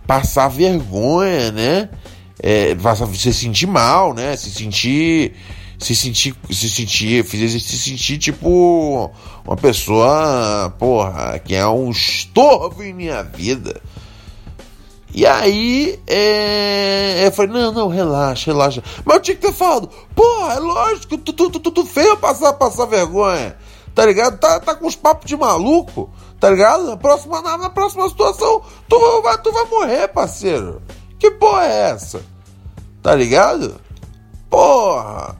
Passar 0.05 0.47
vergonha, 0.47 1.51
né? 1.51 1.89
É, 2.41 2.75
se 3.13 3.33
sentir 3.33 3.67
mal, 3.67 4.13
né? 4.13 4.35
Se 4.35 4.49
sentir 4.49 5.33
se 5.81 5.95
sentir, 5.95 6.35
se 6.51 6.69
sentir, 6.69 7.25
se 7.25 7.77
sentir 7.77 8.17
tipo 8.19 9.11
uma 9.43 9.57
pessoa, 9.57 10.71
porra, 10.77 11.39
que 11.39 11.55
é 11.55 11.65
um 11.67 11.89
estorvo 11.89 12.83
em 12.83 12.93
minha 12.93 13.23
vida. 13.23 13.81
E 15.13 15.25
aí, 15.25 15.99
é, 16.07 17.25
eu 17.25 17.31
falei, 17.31 17.51
não, 17.51 17.71
não, 17.73 17.87
relaxa, 17.89 18.51
relaxa. 18.51 18.83
Mas 19.03 19.15
eu 19.15 19.21
tinha 19.21 19.35
que 19.35 19.41
ter 19.41 19.53
falado, 19.53 19.89
porra, 20.15 20.53
é 20.53 20.59
lógico, 20.59 21.17
tu, 21.17 21.33
tu, 21.33 21.49
tu, 21.49 21.71
tu 21.71 21.85
passar, 22.17 22.53
passar 22.53 22.85
vergonha, 22.85 23.57
tá 23.93 24.05
ligado? 24.05 24.37
Tá, 24.39 24.59
tá 24.59 24.75
com 24.75 24.87
os 24.87 24.95
papos 24.95 25.27
de 25.27 25.35
maluco, 25.35 26.09
tá 26.39 26.49
ligado? 26.49 26.85
Na 26.85 26.97
próxima, 26.97 27.41
na, 27.41 27.57
na 27.57 27.69
próxima 27.69 28.07
situação, 28.09 28.61
tu 28.87 29.21
vai, 29.21 29.37
tu 29.37 29.51
vai 29.51 29.65
morrer, 29.65 30.07
parceiro. 30.07 30.81
Que 31.19 31.31
porra 31.31 31.65
é 31.65 31.91
essa? 31.91 32.21
Tá 33.01 33.15
ligado? 33.15 33.79
Porra! 34.49 35.37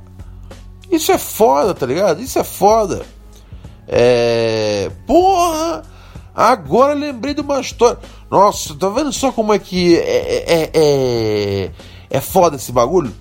Isso 0.91 1.11
é 1.11 1.17
foda, 1.17 1.73
tá 1.73 1.85
ligado? 1.85 2.21
Isso 2.21 2.37
é 2.37 2.43
foda. 2.43 3.05
É. 3.87 4.91
Porra! 5.07 5.83
Agora 6.33 6.93
lembrei 6.93 7.33
de 7.33 7.41
uma 7.41 7.59
história. 7.59 7.99
Nossa, 8.29 8.73
tá 8.75 8.89
vendo 8.89 9.11
só 9.11 9.31
como 9.31 9.53
é 9.53 9.59
que 9.59 9.97
é, 9.97 9.99
é, 9.99 10.53
é, 10.53 10.71
é, 10.73 11.71
é 12.09 12.21
foda 12.21 12.55
esse 12.55 12.71
bagulho? 12.71 13.13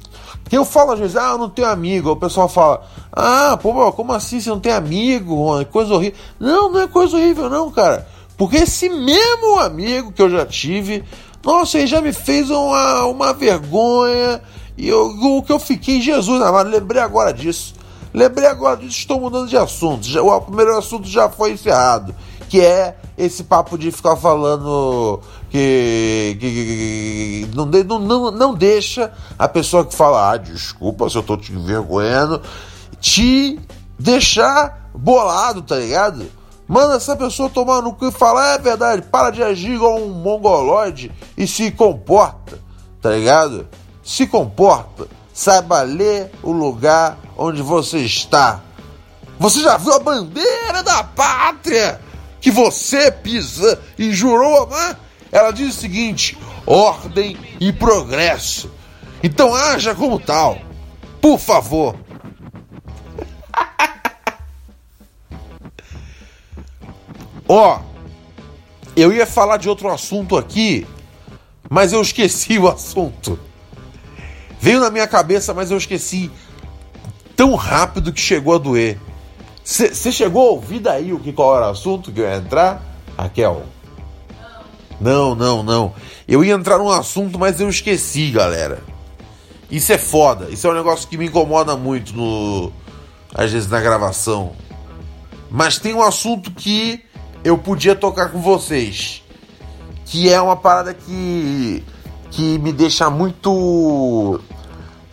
Eu 0.50 0.64
falo 0.64 0.92
às 0.92 0.99
vezes, 0.99 1.16
ah, 1.16 1.30
eu 1.30 1.38
não 1.38 1.49
tenho 1.49 1.69
amigo. 1.69 2.11
O 2.11 2.16
pessoal 2.16 2.49
fala, 2.49 2.83
ah, 3.12 3.59
pô, 3.61 3.92
como 3.92 4.12
assim 4.12 4.40
você 4.40 4.50
não 4.50 4.61
tem 4.61 4.73
amigo? 4.73 5.64
Coisa 5.66 5.95
horrível. 5.95 6.19
Não, 6.38 6.71
não 6.71 6.80
é 6.80 6.87
coisa 6.88 7.16
horrível, 7.16 7.49
não, 7.49 7.71
cara. 7.71 8.07
Porque 8.37 8.57
esse 8.57 8.88
mesmo 8.88 9.59
amigo 9.59 10.12
que 10.12 10.23
eu 10.23 10.30
já 10.30 10.47
tive, 10.47 11.04
nossa, 11.45 11.78
ele 11.78 11.87
já 11.87 12.00
me 12.00 12.12
fez 12.12 12.50
uma, 12.50 13.04
uma 13.04 13.33
vergonha 13.33 14.40
e 14.76 14.88
eu, 14.88 15.09
o 15.09 15.42
que 15.42 15.52
eu 15.52 15.59
fiquei, 15.59 16.00
Jesus 16.00 16.40
amado, 16.40 16.71
lembrei 16.71 17.02
agora 17.02 17.35
disso. 17.35 17.75
Lembrei 18.14 18.49
agora 18.49 18.78
disso, 18.78 18.99
estou 18.99 19.21
mudando 19.21 19.47
de 19.47 19.57
assunto. 19.57 20.07
Já, 20.07 20.23
o 20.23 20.40
primeiro 20.40 20.76
assunto 20.76 21.07
já 21.07 21.28
foi 21.28 21.52
encerrado. 21.52 22.14
Que 22.50 22.61
é 22.61 22.97
esse 23.16 23.45
papo 23.45 23.78
de 23.78 23.92
ficar 23.92 24.16
falando 24.16 25.21
que, 25.49 26.37
que, 26.40 26.50
que, 26.50 27.49
que 27.49 27.85
não, 27.85 27.99
não, 28.00 28.30
não 28.33 28.54
deixa 28.54 29.12
a 29.38 29.47
pessoa 29.47 29.87
que 29.87 29.95
fala, 29.95 30.33
ah, 30.33 30.37
desculpa 30.37 31.09
se 31.09 31.14
eu 31.16 31.23
tô 31.23 31.37
te 31.37 31.52
envergonhando, 31.52 32.42
te 33.00 33.57
deixar 33.97 34.90
bolado, 34.92 35.62
tá 35.62 35.76
ligado? 35.76 36.26
Manda 36.66 36.97
essa 36.97 37.14
pessoa 37.14 37.49
tomar 37.49 37.83
no 37.83 37.95
cu 37.95 38.09
e 38.09 38.12
fala: 38.12 38.54
é 38.54 38.59
verdade, 38.59 39.02
para 39.02 39.30
de 39.30 39.45
agir 39.45 39.75
igual 39.75 40.00
um 40.00 40.09
mongoloide 40.09 41.12
e 41.37 41.47
se 41.47 41.71
comporta, 41.71 42.59
tá 43.00 43.11
ligado? 43.11 43.69
Se 44.02 44.26
comporta, 44.26 45.07
saiba 45.33 45.83
ler 45.83 46.33
o 46.42 46.50
lugar 46.50 47.16
onde 47.37 47.62
você 47.62 47.99
está. 47.99 48.61
Você 49.38 49.61
já 49.61 49.76
viu 49.76 49.95
a 49.95 50.00
bandeira 50.00 50.83
da 50.83 51.04
pátria 51.04 52.10
que 52.40 52.50
você 52.50 53.12
pisa 53.12 53.80
e 53.99 54.12
jurou 54.12 54.62
amar? 54.62 54.99
Ela 55.30 55.52
diz 55.52 55.76
o 55.76 55.80
seguinte: 55.80 56.38
ordem 56.66 57.37
e 57.61 57.73
progresso. 57.73 58.73
Então 59.23 59.54
haja 59.54 59.94
como 59.94 60.18
tal. 60.18 60.59
Por 61.20 61.38
favor. 61.38 61.94
Ó, 67.47 67.78
oh, 67.78 67.80
eu 68.97 69.12
ia 69.12 69.26
falar 69.26 69.59
de 69.59 69.68
outro 69.68 69.90
assunto 69.90 70.35
aqui, 70.37 70.87
mas 71.68 71.92
eu 71.92 72.00
esqueci 72.00 72.59
o 72.59 72.68
assunto. 72.68 73.38
Veio 74.61 74.80
na 74.80 74.90
minha 74.90 75.06
cabeça, 75.06 75.54
mas 75.54 75.70
eu 75.70 75.78
esqueci 75.78 76.30
tão 77.37 77.54
rápido 77.54 78.12
que 78.12 78.20
chegou 78.20 78.54
a 78.54 78.59
doer. 78.59 78.99
Você 79.62 80.11
chegou 80.11 80.49
a 80.49 80.50
ouvir 80.52 80.81
daí 80.81 81.12
o 81.12 81.21
que 81.21 81.33
qual 81.33 81.57
era 81.57 81.69
o 81.69 81.71
assunto 81.71 82.11
que 82.11 82.21
eu 82.21 82.25
ia 82.25 82.37
entrar, 82.37 82.83
Raquel? 83.17 83.62
Não, 85.00 85.35
não, 85.35 85.62
não. 85.62 85.95
Eu 86.26 86.45
ia 86.45 86.55
entrar 86.55 86.79
num 86.79 86.90
assunto, 86.90 87.38
mas 87.38 87.61
eu 87.61 87.69
esqueci, 87.69 88.31
galera. 88.31 88.83
Isso 89.71 89.93
é 89.93 89.99
foda. 89.99 90.49
Isso 90.50 90.67
é 90.67 90.71
um 90.71 90.75
negócio 90.75 91.09
que 91.09 91.17
me 91.17 91.26
incomoda 91.26 91.76
muito 91.76 92.14
no 92.14 92.73
às 93.35 93.52
vezes 93.52 93.69
na 93.69 93.81
gravação. 93.81 94.52
Mas 95.50 95.79
tem 95.79 95.95
um 95.95 96.02
assunto 96.02 96.50
que 96.50 97.02
eu 97.43 97.57
podia 97.57 97.95
tocar 97.95 98.31
com 98.31 98.40
vocês, 98.40 99.23
que 100.05 100.29
é 100.29 100.40
uma 100.40 100.57
parada 100.57 100.93
que 100.95 101.85
que 102.31 102.59
me 102.59 102.73
deixa 102.73 103.11
muito 103.11 104.40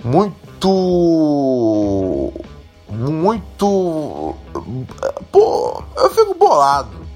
muito 0.03 0.67
muito 2.89 4.35
pô, 5.31 5.83
eu 5.95 6.09
fico 6.09 6.33
bolado. 6.33 7.07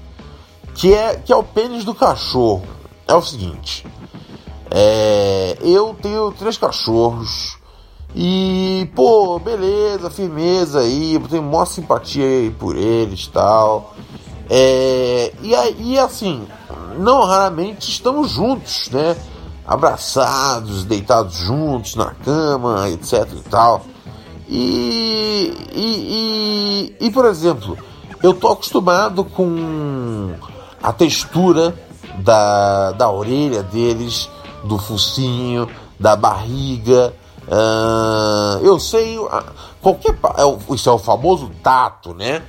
Que 0.74 0.94
é 0.94 1.16
que 1.16 1.32
é 1.32 1.36
o 1.36 1.42
pênis 1.42 1.84
do 1.84 1.94
cachorro. 1.94 2.62
É 3.06 3.14
o 3.14 3.20
seguinte, 3.20 3.84
é, 4.70 5.58
eu 5.60 5.94
tenho 6.00 6.32
três 6.32 6.56
cachorros 6.56 7.58
e, 8.14 8.90
pô, 8.94 9.38
beleza, 9.38 10.10
firmeza 10.10 10.80
aí, 10.80 11.14
eu 11.14 11.28
tenho 11.28 11.42
maior 11.42 11.64
simpatia 11.64 12.24
aí 12.24 12.50
por 12.50 12.76
eles 12.76 13.26
tal. 13.26 13.94
É, 14.50 15.32
e 15.42 15.54
aí, 15.54 15.98
assim, 15.98 16.46
não 16.98 17.24
raramente 17.24 17.90
estamos 17.90 18.30
juntos, 18.30 18.90
né? 18.90 19.16
Abraçados, 19.66 20.84
deitados 20.84 21.36
juntos 21.36 21.94
na 21.94 22.10
cama, 22.14 22.88
etc 22.90 23.28
e 23.32 23.48
tal. 23.48 23.84
E, 24.54 25.50
e, 25.74 26.94
e, 27.00 27.06
e 27.06 27.10
por 27.10 27.24
exemplo, 27.24 27.78
eu 28.22 28.34
tô 28.34 28.48
acostumado 28.48 29.24
com 29.24 30.34
a 30.82 30.92
textura 30.92 31.74
da, 32.18 32.92
da 32.92 33.10
orelha 33.10 33.62
deles 33.62 34.28
do 34.62 34.76
focinho, 34.76 35.66
da 35.98 36.14
barriga. 36.14 37.14
Uh, 37.48 38.62
eu 38.62 38.78
sei, 38.78 39.16
qualquer. 39.80 40.18
É 40.36 40.74
isso 40.74 40.90
é 40.90 40.92
o 40.92 40.98
famoso 40.98 41.50
tato, 41.62 42.12
né? 42.12 42.42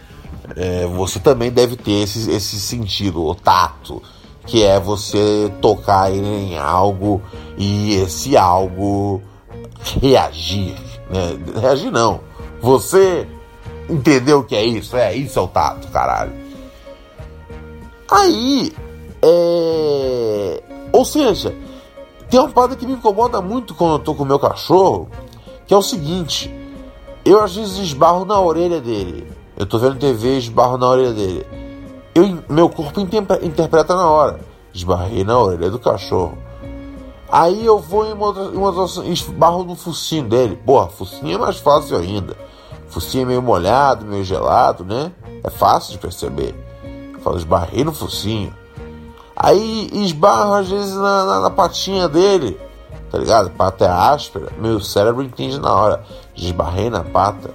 É, 0.57 0.85
você 0.87 1.19
também 1.19 1.49
deve 1.51 1.77
ter 1.77 2.03
esse, 2.03 2.29
esse 2.29 2.59
sentido, 2.59 3.25
o 3.25 3.33
tato, 3.33 4.03
que 4.45 4.61
é 4.61 4.77
você 4.77 5.49
tocar 5.61 6.11
em 6.11 6.57
algo 6.57 7.21
e 7.57 7.95
esse 7.95 8.35
algo 8.35 9.21
reagir. 10.01 10.92
Né? 11.09 11.37
Reagir 11.59 11.91
não. 11.91 12.21
Você 12.61 13.27
entendeu 13.89 14.39
o 14.39 14.43
que 14.43 14.55
é 14.55 14.65
isso? 14.65 14.95
É, 14.95 15.13
isso 15.15 15.37
é 15.37 15.41
o 15.41 15.47
tato, 15.47 15.87
caralho. 15.89 16.33
Aí, 18.09 18.71
é... 19.21 20.63
ou 20.91 21.03
seja, 21.03 21.55
tem 22.29 22.39
uma 22.39 22.49
parada 22.49 22.75
que 22.75 22.85
me 22.85 22.93
incomoda 22.93 23.41
muito 23.41 23.73
quando 23.73 23.93
eu 23.93 23.99
tô 23.99 24.13
com 24.13 24.23
o 24.23 24.25
meu 24.25 24.39
cachorro, 24.39 25.09
que 25.65 25.73
é 25.73 25.77
o 25.77 25.81
seguinte: 25.81 26.53
eu 27.25 27.41
às 27.41 27.55
vezes 27.55 27.77
esbarro 27.77 28.25
na 28.25 28.39
orelha 28.39 28.81
dele. 28.81 29.27
Eu 29.57 29.65
tô 29.65 29.77
vendo 29.79 29.97
TV 29.97 30.37
esbarro 30.37 30.77
na 30.77 30.89
orelha 30.89 31.13
dele. 31.13 31.47
Eu, 32.13 32.43
meu 32.49 32.69
corpo 32.69 32.99
interpreta 32.99 33.95
na 33.95 34.09
hora. 34.09 34.39
Esbarrei 34.73 35.23
na 35.23 35.39
orelha 35.39 35.69
do 35.69 35.79
cachorro. 35.79 36.37
Aí 37.33 37.65
eu 37.65 37.79
vou 37.79 38.05
em 38.05 38.13
uma 38.13 38.27
outra, 38.27 38.43
uma 38.43 38.69
outra 38.69 39.07
esbarro 39.07 39.63
no 39.63 39.75
focinho 39.75 40.29
dele. 40.29 40.55
Porra, 40.55 40.87
focinho 40.89 41.33
é 41.33 41.37
mais 41.39 41.57
fácil 41.57 41.97
ainda. 41.97 42.37
Focinho 42.89 43.23
é 43.23 43.25
meio 43.25 43.41
molhado, 43.41 44.05
meio 44.05 44.23
gelado, 44.23 44.85
né? 44.85 45.11
É 45.43 45.49
fácil 45.49 45.93
de 45.93 45.97
perceber. 45.97 46.53
Eu 47.11 47.19
falo, 47.21 47.37
esbarrei 47.37 47.83
no 47.83 47.91
focinho. 47.91 48.55
Aí 49.35 49.89
esbarro 49.93 50.53
às 50.53 50.69
vezes 50.69 50.93
na, 50.93 51.25
na, 51.25 51.39
na 51.39 51.49
patinha 51.49 52.07
dele, 52.07 52.55
tá 53.09 53.17
ligado? 53.17 53.49
Pata 53.49 53.85
é 53.85 53.89
áspera, 53.89 54.51
meu 54.59 54.79
cérebro 54.79 55.23
entende 55.23 55.59
na 55.59 55.73
hora. 55.73 56.03
Esbarrei 56.35 56.91
na 56.91 57.03
pata. 57.03 57.49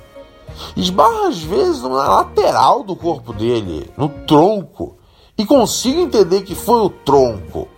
Esbarro 0.77 1.29
às 1.29 1.39
vezes 1.41 1.83
na 1.83 1.89
lateral 1.89 2.83
do 2.83 2.97
corpo 2.97 3.33
dele, 3.33 3.89
no 3.97 4.09
tronco. 4.09 4.97
E 5.39 5.47
consigo 5.47 6.01
entender 6.01 6.43
que 6.43 6.57
foi 6.57 6.81
o 6.81 6.91
tronco. 6.91 7.69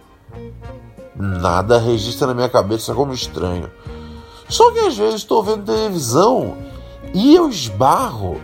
Nada 1.20 1.78
registra 1.78 2.26
na 2.28 2.34
minha 2.34 2.48
cabeça 2.48 2.94
como 2.94 3.12
estranho. 3.12 3.70
Só 4.48 4.70
que 4.72 4.80
às 4.80 4.96
vezes 4.96 5.16
estou 5.16 5.42
vendo 5.42 5.64
televisão 5.64 6.56
e 7.14 7.34
eu 7.34 7.48
esbarro 7.48 8.40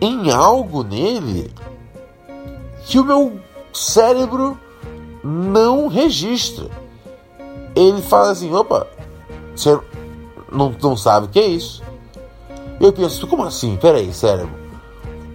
em 0.00 0.30
algo 0.30 0.82
nele 0.82 1.52
que 2.84 2.98
o 2.98 3.04
meu 3.04 3.40
cérebro 3.72 4.58
não 5.22 5.88
registra. 5.88 6.70
Ele 7.74 8.00
fala 8.00 8.30
assim: 8.30 8.52
opa, 8.54 8.86
você 9.54 9.78
não, 10.50 10.74
não 10.80 10.96
sabe 10.96 11.26
o 11.26 11.28
que 11.28 11.40
é 11.40 11.46
isso? 11.46 11.82
Eu 12.80 12.92
penso: 12.92 13.26
como 13.26 13.44
assim? 13.44 13.76
Peraí, 13.76 14.12
cérebro, 14.12 14.54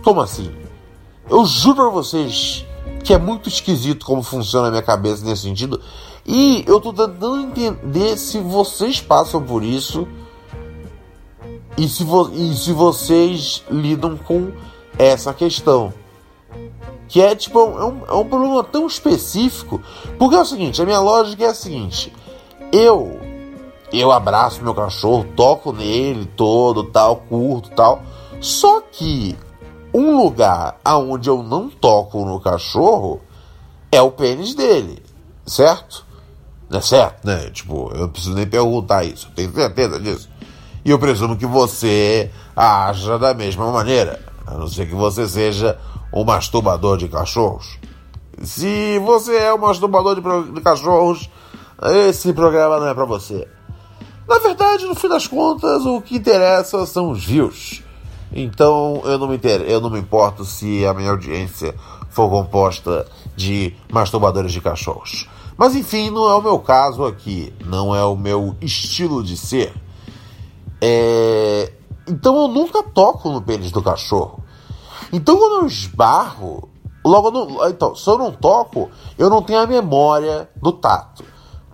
como 0.04 0.22
assim? 0.22 0.52
Eu 1.30 1.46
juro 1.46 1.76
pra 1.76 1.90
vocês 1.90 2.66
que 3.04 3.14
é 3.14 3.18
muito 3.18 3.50
esquisito 3.50 4.06
como 4.06 4.24
funciona 4.24 4.68
a 4.68 4.72
minha 4.72 4.84
cabeça 4.84 5.26
nesse 5.26 5.44
sentido. 5.44 5.82
E 6.26 6.64
eu 6.68 6.80
tô 6.80 6.94
tentando 6.94 7.42
entender 7.42 8.18
se 8.18 8.40
vocês 8.40 9.02
passam 9.02 9.42
por 9.42 9.64
isso 9.64 10.08
e 11.78 11.88
se, 11.88 12.06
e 12.34 12.54
se 12.56 12.74
vocês 12.74 13.64
lidam 13.70 14.18
com 14.18 14.52
essa 14.98 15.34
questão. 15.34 15.94
Que 17.08 17.22
é 17.22 17.36
tipo, 17.36 17.60
é 17.60 17.86
um, 17.86 18.06
é 18.08 18.14
um 18.14 18.26
problema 18.26 18.64
tão 18.64 18.88
específico. 18.88 19.82
Porque 20.18 20.36
é 20.36 20.42
o 20.42 20.46
seguinte, 20.46 20.82
a 20.82 20.86
minha 20.86 21.00
lógica 21.00 21.44
é 21.44 21.48
a 21.48 21.54
seguinte. 21.54 22.14
Eu, 22.72 23.20
eu 23.92 24.12
abraço 24.12 24.64
meu 24.64 24.74
cachorro, 24.74 25.26
toco 25.36 25.74
nele 25.74 26.26
todo, 26.26 26.86
tal, 26.86 27.18
curto, 27.18 27.72
tal. 27.72 28.02
Só 28.40 28.82
que 28.82 29.36
um 29.94 30.18
lugar 30.18 30.80
aonde 30.86 31.30
eu 31.30 31.44
não 31.44 31.70
toco 31.70 32.24
no 32.24 32.40
cachorro 32.40 33.20
é 33.92 34.02
o 34.02 34.12
pênis 34.12 34.56
dele, 34.56 35.04
certo? 35.46 36.06
É 36.72 36.80
certo, 36.80 37.26
né? 37.26 37.50
Tipo, 37.50 37.92
eu 37.94 38.02
não 38.02 38.10
preciso 38.10 38.34
nem 38.34 38.48
perguntar 38.48 39.04
isso, 39.04 39.30
tenho 39.36 39.52
certeza 39.52 40.00
disso. 40.00 40.30
E 40.86 40.90
eu 40.90 40.98
presumo 40.98 41.36
que 41.36 41.46
você 41.46 42.32
haja 42.56 43.20
da 43.20 43.34
mesma 43.34 43.72
maneira, 43.72 44.20
a 44.48 44.56
não 44.56 44.68
ser 44.68 44.88
que 44.88 44.96
você 44.96 45.28
seja 45.28 45.78
um 46.14 46.24
masturbador 46.24 46.98
de 46.98 47.08
cachorros? 47.08 47.78
Se 48.42 48.98
você 49.00 49.38
é 49.38 49.54
um 49.54 49.58
masturbador 49.58 50.16
de, 50.16 50.54
de 50.54 50.62
cachorros, 50.62 51.30
esse 52.08 52.34
programa 52.34 52.80
não 52.80 52.88
é 52.88 52.94
para 52.94 53.06
você. 53.06 53.48
Na 54.28 54.40
verdade, 54.40 54.86
no 54.86 54.96
fim 54.96 55.10
das 55.10 55.28
contas, 55.28 55.86
o 55.86 56.02
que 56.02 56.16
interessa 56.16 56.86
são 56.86 57.12
os 57.12 57.24
views. 57.24 57.84
Então 58.32 59.02
eu 59.04 59.18
não 59.18 59.28
me, 59.28 59.36
inter... 59.36 59.62
eu 59.62 59.82
não 59.82 59.90
me 59.90 60.00
importo 60.00 60.46
se 60.46 60.86
a 60.86 60.94
minha 60.94 61.12
audiência 61.12 61.76
for 62.10 62.30
composta 62.30 63.06
de 63.36 63.76
masturbadores 63.92 64.54
de 64.54 64.62
cachorros. 64.62 65.28
Mas 65.62 65.76
enfim, 65.76 66.10
não 66.10 66.28
é 66.28 66.34
o 66.34 66.42
meu 66.42 66.58
caso 66.58 67.06
aqui, 67.06 67.54
não 67.64 67.96
é 67.96 68.04
o 68.04 68.16
meu 68.16 68.56
estilo 68.60 69.24
de 69.24 69.38
ser. 69.38 69.72
É... 70.82 71.72
Então 72.08 72.36
eu 72.36 72.48
nunca 72.48 72.82
toco 72.82 73.30
no 73.30 73.44
pênis 73.44 73.70
do 73.70 73.80
cachorro. 73.80 74.44
Então 75.14 75.38
quando 75.38 75.62
eu 75.62 75.68
esbarro, 75.68 76.68
logo 77.06 77.30
no, 77.30 77.64
então, 77.70 77.96
se 77.96 78.10
eu 78.10 78.18
não 78.18 78.32
toco, 78.32 78.90
eu 79.20 79.30
não 79.30 79.44
tenho 79.44 79.60
a 79.60 79.68
memória 79.68 80.50
do 80.60 80.72
tato. 80.72 81.24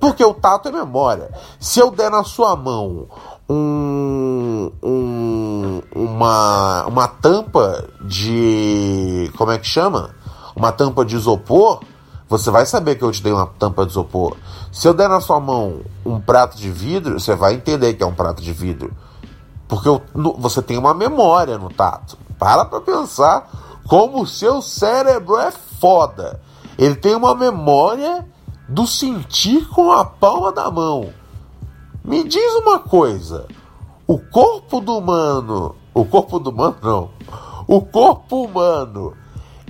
Porque 0.01 0.21
o 0.21 0.33
tato 0.33 0.67
é 0.67 0.71
memória. 0.73 1.31
Se 1.57 1.79
eu 1.79 1.89
der 1.89 2.11
na 2.11 2.25
sua 2.25 2.57
mão 2.57 3.07
um, 3.49 4.69
um, 4.83 5.81
uma, 5.95 6.85
uma 6.87 7.07
tampa 7.07 7.87
de. 8.01 9.31
Como 9.37 9.49
é 9.49 9.57
que 9.57 9.65
chama? 9.65 10.13
Uma 10.53 10.73
tampa 10.73 11.05
de 11.05 11.15
isopor, 11.15 11.79
você 12.29 12.51
vai 12.51 12.65
saber 12.65 12.95
que 12.95 13.03
eu 13.03 13.11
te 13.11 13.23
dei 13.23 13.31
uma 13.31 13.45
tampa 13.45 13.85
de 13.85 13.91
isopor. 13.91 14.35
Se 14.71 14.87
eu 14.87 14.93
der 14.93 15.07
na 15.07 15.21
sua 15.21 15.39
mão 15.39 15.81
um 16.05 16.19
prato 16.19 16.57
de 16.57 16.69
vidro, 16.69 17.19
você 17.19 17.35
vai 17.35 17.53
entender 17.53 17.93
que 17.93 18.03
é 18.03 18.05
um 18.05 18.13
prato 18.13 18.41
de 18.41 18.51
vidro. 18.51 18.93
Porque 19.67 19.87
eu, 19.87 20.01
você 20.37 20.61
tem 20.61 20.77
uma 20.77 20.93
memória 20.93 21.57
no 21.57 21.69
tato. 21.69 22.17
Para 22.37 22.65
pra 22.65 22.81
pensar 22.81 23.49
como 23.87 24.21
o 24.21 24.27
seu 24.27 24.61
cérebro 24.61 25.37
é 25.37 25.51
foda. 25.51 26.41
Ele 26.77 26.95
tem 26.95 27.15
uma 27.15 27.33
memória 27.33 28.27
do 28.67 28.85
sentir 28.85 29.67
com 29.69 29.91
a 29.91 30.03
palma 30.03 30.51
da 30.51 30.69
mão. 30.69 31.09
Me 32.03 32.23
diz 32.23 32.53
uma 32.55 32.79
coisa: 32.79 33.47
o 34.05 34.19
corpo 34.19 34.81
do 34.81 34.97
humano, 34.97 35.75
o 35.93 36.05
corpo 36.05 36.39
do 36.39 36.49
humano 36.49 36.75
não, 36.81 37.09
o 37.67 37.81
corpo 37.81 38.43
humano, 38.43 39.13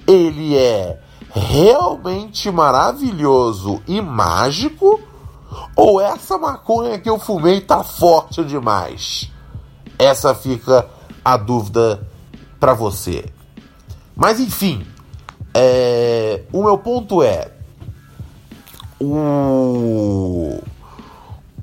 ele 0.06 0.56
é 0.58 1.00
realmente 1.32 2.50
maravilhoso 2.52 3.82
e 3.88 4.02
mágico? 4.02 5.00
Ou 5.76 6.02
essa 6.02 6.38
maconha 6.38 7.00
que 7.00 7.10
eu 7.10 7.20
fumei 7.20 7.62
tá 7.62 7.84
forte 7.84 8.44
demais? 8.44 9.32
Essa 9.98 10.36
fica 10.36 10.88
a 11.24 11.38
dúvida 11.38 12.08
para 12.60 12.74
você. 12.74 13.26
Mas 14.16 14.40
enfim, 14.40 14.86
é, 15.54 16.44
o 16.52 16.64
meu 16.64 16.78
ponto 16.78 17.22
é 17.22 17.52
o 19.00 20.60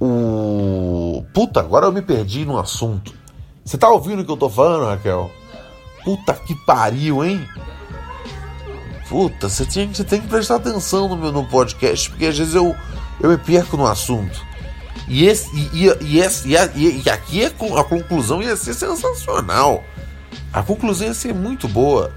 o. 0.01 1.25
Puta, 1.33 1.61
agora 1.61 1.87
eu 1.87 1.93
me 1.93 2.03
perdi 2.03 2.45
no 2.45 2.59
assunto. 2.59 3.15
Você 3.65 3.79
tá 3.79 3.89
ouvindo 3.89 4.21
o 4.21 4.25
que 4.25 4.31
eu 4.31 4.37
tô 4.37 4.51
falando, 4.51 4.87
Raquel? 4.87 5.31
Puta 6.05 6.35
que 6.35 6.55
pariu, 6.67 7.25
hein? 7.25 7.45
Puta, 9.15 9.49
você, 9.49 9.65
você 9.65 10.03
tem 10.03 10.21
que 10.21 10.27
prestar 10.27 10.57
atenção 10.57 11.09
no 11.09 11.17
meu 11.17 11.31
no 11.31 11.45
podcast, 11.45 12.11
porque 12.11 12.27
às 12.27 12.37
vezes 12.37 12.53
eu, 12.53 12.75
eu 13.21 13.31
me 13.31 13.39
perco 13.39 13.77
no 13.77 13.87
assunto. 13.87 14.45
E, 15.07 15.25
esse, 15.25 15.49
e, 15.55 15.87
e, 16.01 16.19
esse, 16.19 16.49
e, 16.49 16.57
e, 16.75 17.01
e 17.07 17.09
aqui 17.09 17.45
a, 17.45 17.47
a 17.47 17.85
conclusão 17.85 18.43
ia 18.43 18.57
ser 18.57 18.75
sensacional. 18.75 19.85
A 20.53 20.65
conclusão 20.65 21.07
ia 21.07 21.15
ser 21.15 21.33
muito 21.33 21.69
boa. 21.69 22.13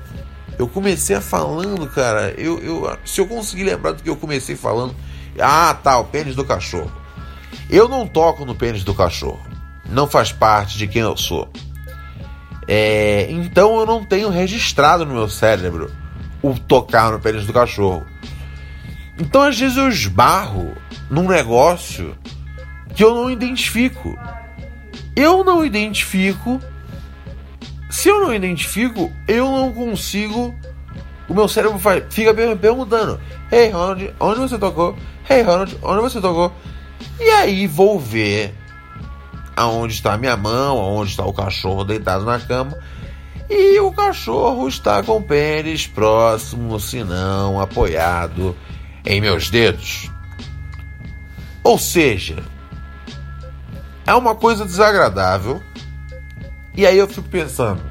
Eu 0.58 0.68
comecei 0.68 1.16
a 1.16 1.22
falando, 1.22 1.88
cara. 1.88 2.32
Eu, 2.32 2.58
eu, 2.64 2.98
se 3.06 3.22
eu 3.22 3.28
conseguir 3.28 3.66
lembrar 3.66 3.92
do 3.92 4.02
que 4.02 4.10
eu 4.10 4.16
comecei 4.16 4.56
falando. 4.56 4.96
Ah, 5.40 5.76
tá, 5.76 6.00
o 6.00 6.06
pênis 6.06 6.36
do 6.36 6.44
cachorro. 6.44 6.92
Eu 7.70 7.88
não 7.88 8.08
toco 8.08 8.44
no 8.44 8.56
pênis 8.56 8.84
do 8.84 8.96
cachorro. 8.96 9.46
Não 9.88 10.08
faz 10.08 10.32
parte 10.32 10.80
de 10.80 10.88
quem 10.88 11.04
eu 11.04 11.16
sou. 11.16 11.48
É, 12.68 13.28
então 13.30 13.80
eu 13.80 13.86
não 13.86 14.04
tenho 14.04 14.30
registrado 14.30 15.06
no 15.06 15.14
meu 15.14 15.30
cérebro 15.30 15.92
o 16.52 16.60
tocar 16.60 17.12
no 17.12 17.20
pênis 17.20 17.46
do 17.46 17.54
cachorro. 17.54 18.06
Então 19.20 19.44
às 19.44 19.58
vezes 19.58 19.78
eu 19.78 19.88
esbarro 19.88 20.74
num 21.10 21.28
negócio 21.28 22.16
que 22.96 23.04
eu 23.04 23.16
não 23.16 23.30
identifico. 23.30 24.18
Eu 25.16 25.44
não 25.44 25.66
identifico. 25.66 26.60
Se 27.90 28.10
eu 28.10 28.22
não 28.22 28.34
identifico, 28.34 29.12
eu 29.28 29.52
não 29.52 29.72
consigo. 29.72 30.54
O 31.28 31.34
meu 31.34 31.48
cérebro 31.48 31.80
faz, 31.80 32.04
fica 32.10 32.34
perguntando: 32.34 33.20
Hey 33.52 33.70
Ronald, 33.70 34.14
onde 34.20 34.40
você 34.40 34.58
tocou? 34.58 34.96
Hey 35.30 35.42
Ronald, 35.42 35.78
onde 35.82 36.02
você 36.02 36.22
tocou? 36.22 36.54
E 37.20 37.30
aí 37.30 37.68
vou 37.68 38.00
ver 38.00 38.54
aonde 39.56 39.94
está 39.94 40.16
minha 40.18 40.38
mão, 40.38 40.78
aonde 40.78 41.10
está 41.10 41.26
o 41.26 41.34
cachorro 41.34 41.84
deitado 41.84 42.24
na 42.24 42.40
cama. 42.40 42.78
E 43.50 43.80
o 43.80 43.92
cachorro 43.92 44.68
está 44.68 45.02
com 45.04 45.18
o 45.18 45.24
pênis 45.24 45.88
próximo, 45.88 46.80
se 46.80 47.04
não 47.04 47.60
apoiado 47.60 48.56
em 49.06 49.22
meus 49.22 49.50
dedos. 49.50 50.12
Ou 51.64 51.78
seja, 51.78 52.44
é 54.06 54.14
uma 54.14 54.36
coisa 54.36 54.66
desagradável. 54.66 55.62
E 56.76 56.86
aí 56.86 56.98
eu 56.98 57.08
fico 57.08 57.30
pensando: 57.30 57.82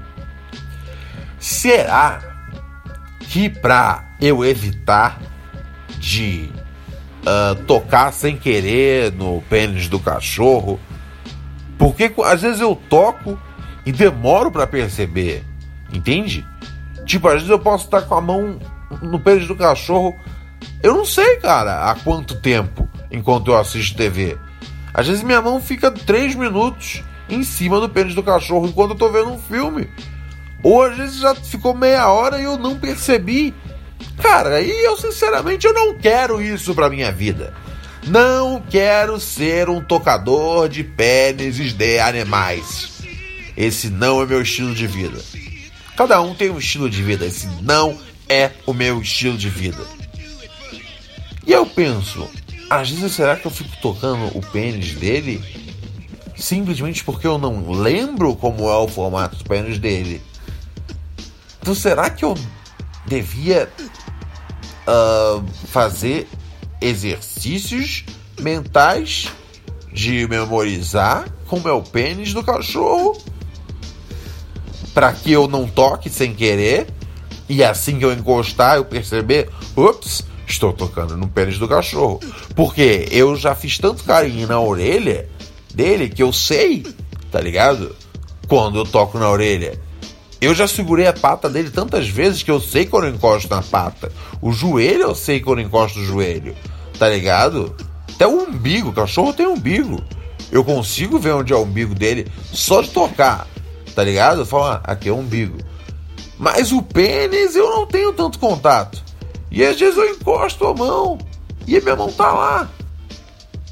será 1.38 2.21
que 3.21 3.49
para 3.49 4.05
eu 4.21 4.45
evitar 4.45 5.21
de 5.99 6.51
uh, 7.27 7.55
tocar 7.64 8.12
sem 8.12 8.37
querer 8.37 9.12
no 9.12 9.42
pênis 9.42 9.88
do 9.88 9.99
cachorro. 9.99 10.79
Porque 11.77 12.12
às 12.25 12.42
vezes 12.42 12.61
eu 12.61 12.77
toco 12.88 13.38
e 13.85 13.92
demoro 13.92 14.51
para 14.51 14.66
perceber, 14.66 15.45
entende? 15.92 16.46
Tipo, 17.05 17.29
às 17.29 17.35
vezes 17.35 17.51
eu 17.51 17.59
posso 17.59 17.85
estar 17.85 18.03
com 18.03 18.14
a 18.14 18.20
mão 18.20 18.59
no 19.03 19.20
pênis 19.20 19.46
do 19.46 19.57
cachorro, 19.57 20.14
eu 20.83 20.94
não 20.94 21.05
sei, 21.05 21.37
cara, 21.37 21.90
há 21.90 21.94
quanto 21.94 22.40
tempo 22.40 22.88
enquanto 23.11 23.51
eu 23.51 23.57
assisto 23.57 23.96
TV. 23.96 24.37
Às 24.92 25.07
vezes 25.07 25.22
minha 25.22 25.42
mão 25.42 25.61
fica 25.61 25.90
três 25.90 26.35
minutos 26.35 27.03
em 27.29 27.42
cima 27.42 27.81
do 27.81 27.88
pênis 27.88 28.14
do 28.14 28.22
cachorro 28.22 28.66
enquanto 28.66 28.90
eu 28.90 28.96
tô 28.96 29.11
vendo 29.11 29.31
um 29.31 29.38
filme. 29.38 29.88
Ou 30.62 30.83
às 30.83 30.96
vezes 30.96 31.20
já 31.20 31.35
ficou 31.35 31.75
meia 31.75 32.09
hora 32.09 32.40
e 32.40 32.44
eu 32.44 32.57
não 32.57 32.77
percebi. 32.79 33.55
Cara, 34.22 34.61
e 34.61 34.70
eu 34.85 34.96
sinceramente 34.96 35.66
eu 35.66 35.75
não 35.75 35.99
quero 35.99 36.40
isso 36.40 36.75
pra 36.75 36.90
minha 36.90 37.12
vida. 37.12 37.53
Não 38.07 38.62
quero 38.70 39.18
ser 39.18 39.68
um 39.68 39.81
tocador 39.81 40.68
de 40.68 40.85
pênis 40.85 41.72
de 41.72 41.99
animais. 41.99 43.03
Esse 43.57 43.88
não 43.90 44.22
é 44.22 44.27
meu 44.27 44.42
estilo 44.42 44.75
de 44.75 44.87
vida. 44.87 45.18
Cada 45.97 46.21
um 46.21 46.35
tem 46.35 46.51
um 46.51 46.59
estilo 46.59 46.91
de 46.91 47.03
vida. 47.03 47.25
Esse 47.25 47.47
não 47.63 47.99
é 48.29 48.53
o 48.67 48.75
meu 48.75 49.01
estilo 49.01 49.39
de 49.39 49.49
vida. 49.49 49.83
E 51.47 51.53
eu 51.53 51.65
penso, 51.65 52.29
às 52.69 52.91
vezes 52.91 53.13
será 53.13 53.37
que 53.37 53.47
eu 53.47 53.51
fico 53.51 53.75
tocando 53.81 54.37
o 54.37 54.43
pênis 54.53 54.95
dele 54.95 55.43
simplesmente 56.37 57.03
porque 57.03 57.27
eu 57.27 57.39
não 57.39 57.71
lembro 57.71 58.37
como 58.37 58.69
é 58.69 58.77
o 58.77 58.87
formato 58.87 59.37
do 59.37 59.45
pênis 59.45 59.79
dele? 59.79 60.21
Então 61.63 61.75
será 61.75 62.11
que 62.11 62.25
eu 62.25 62.37
devia 63.07 63.71
uh, 64.87 65.47
fazer 65.69 66.29
exercícios 66.81 68.05
mentais 68.39 69.29
de 69.93 70.29
memorizar 70.29 71.27
como 71.47 71.69
é 71.69 71.73
o 71.73 71.83
pênis 71.83 72.35
do 72.35 72.43
cachorro 72.43 73.17
para 74.97 75.13
que 75.13 75.31
eu 75.31 75.47
não 75.47 75.69
toque 75.69 76.09
sem 76.09 76.33
querer 76.33 76.87
e 77.51 77.63
assim 77.63 77.99
que 77.99 78.05
eu 78.07 78.15
encostar 78.15 78.77
eu 78.77 78.85
perceber, 78.87 79.51
ups, 79.77 80.25
estou 80.49 80.73
tocando 80.73 81.19
no 81.19 81.29
pênis 81.29 81.59
do 81.59 81.69
cachorro. 81.69 82.19
Porque 82.55 83.07
eu 83.11 83.37
já 83.37 83.55
fiz 83.55 83.77
tanto 83.77 84.05
carinho 84.05 84.49
na 84.49 84.59
orelha 84.59 85.29
dele 85.75 86.09
que 86.09 86.23
eu 86.23 86.33
sei, 86.33 86.83
tá 87.31 87.39
ligado? 87.39 87.95
Quando 88.49 88.79
eu 88.79 88.87
toco 88.87 89.19
na 89.19 89.29
orelha. 89.29 89.79
Eu 90.41 90.55
já 90.55 90.67
segurei 90.67 91.07
a 91.07 91.13
pata 91.13 91.51
dele 91.51 91.69
tantas 91.69 92.09
vezes 92.09 92.43
que 92.43 92.51
eu 92.51 92.59
sei 92.59 92.87
quando 92.87 93.05
eu 93.05 93.15
encosto 93.15 93.55
na 93.55 93.61
pata. 93.61 94.11
O 94.41 94.51
joelho 94.51 95.03
eu 95.03 95.15
sei 95.15 95.41
quando 95.41 95.59
eu 95.59 95.67
encosto 95.67 96.01
o 96.01 96.07
joelho. 96.07 96.57
Tá 96.99 97.07
ligado? 97.07 97.77
Até 98.15 98.27
o 98.27 98.49
umbigo, 98.49 98.89
o 98.89 98.95
cachorro 98.95 99.35
tem 99.35 99.47
umbigo. 99.47 100.03
Eu 100.51 100.65
consigo 100.65 101.19
ver 101.19 101.33
onde 101.33 101.53
é 101.53 101.57
o 101.57 101.65
umbigo 101.65 101.95
dele 101.95 102.27
só 102.51 102.81
de 102.81 102.89
tocar. 102.89 103.47
Tá 103.97 104.05
ligado? 104.05 104.43
Eu 104.43 104.47
falo, 104.47 104.65
ah, 104.65 104.81
aqui 104.85 105.09
é 105.09 105.13
o 105.13 105.17
umbigo. 105.17 105.57
Mas 106.39 106.71
o 106.71 106.83
pênis 106.83 107.57
eu 107.57 107.71
não 107.71 107.87
tenho 107.87 108.13
tanto 108.13 108.39
contato. 108.39 109.03
E 109.51 109.65
às 109.65 109.81
vezes 109.81 109.97
eu 109.97 110.11
encosto 110.11 110.67
a 110.67 110.75
mão 110.75 111.17
e 111.67 111.79
a 111.79 111.81
minha 111.81 111.97
mão 111.97 112.13
tá 112.13 112.31
lá. 112.31 112.71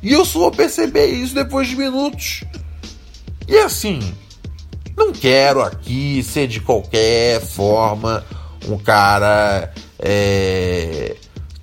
E 0.02 0.14
eu 0.14 0.24
só 0.24 0.38
vou 0.38 0.50
perceber 0.50 1.08
isso 1.08 1.34
depois 1.34 1.68
de 1.68 1.76
minutos. 1.76 2.42
E 3.46 3.58
assim, 3.58 4.00
não 4.96 5.12
quero 5.12 5.60
aqui 5.60 6.22
ser 6.22 6.46
de 6.46 6.58
qualquer 6.58 7.42
forma 7.42 8.24
um 8.66 8.78
cara 8.78 9.74
é, 9.98 11.16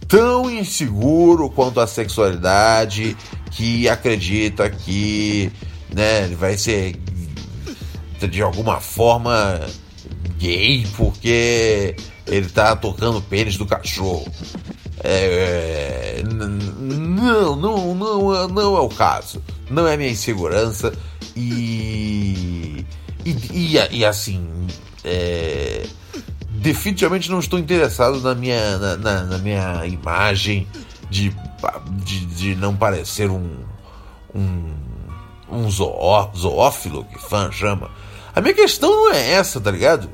tão 0.08 0.52
inseguro 0.52 1.50
quanto 1.50 1.80
a 1.80 1.88
sexualidade 1.88 3.18
que 3.50 3.90
acredita 3.90 4.70
que 4.70 5.52
né, 5.92 6.26
ele 6.26 6.36
vai 6.36 6.56
ser 6.60 6.96
de 8.28 8.42
alguma 8.42 8.80
forma 8.80 9.60
gay 10.38 10.88
porque 10.98 11.96
ele 12.26 12.50
tá 12.50 12.76
tocando 12.76 13.22
pênis 13.22 13.58
do 13.58 13.66
cachorro. 13.66 14.32
É, 15.04 16.22
não, 16.32 17.56
não, 17.56 17.96
não, 17.96 18.48
não 18.48 18.78
é 18.78 18.82
o 18.82 18.90
caso. 18.90 19.42
Não 19.70 19.88
é 19.88 19.98
minha 19.98 20.10
insegurança 20.10 20.94
e 21.36 22.86
e, 23.26 23.38
e, 23.52 23.98
e 23.98 24.06
assim, 24.06 24.68
é, 25.04 25.86
definitivamente 26.50 27.30
não 27.30 27.40
estou 27.40 27.60
interessado 27.60 28.20
na 28.22 28.34
minha, 28.34 28.78
na, 28.78 28.98
na, 28.98 29.24
na 29.24 29.38
minha 29.38 29.86
imagem 29.86 30.68
de, 31.10 31.36
de, 32.04 32.26
de, 32.26 32.56
não 32.56 32.76
parecer 32.76 33.30
um, 33.30 33.58
um, 34.34 34.74
um 35.52 35.70
zoó, 35.70 36.32
zoófilo, 36.36 37.06
que 37.06 37.20
fã 37.20 37.52
chama. 37.52 37.92
A 38.34 38.42
minha 38.42 38.54
questão 38.54 38.90
não 38.90 39.14
é 39.14 39.32
essa, 39.32 39.60
tá 39.60 39.72
ligado? 39.72 40.10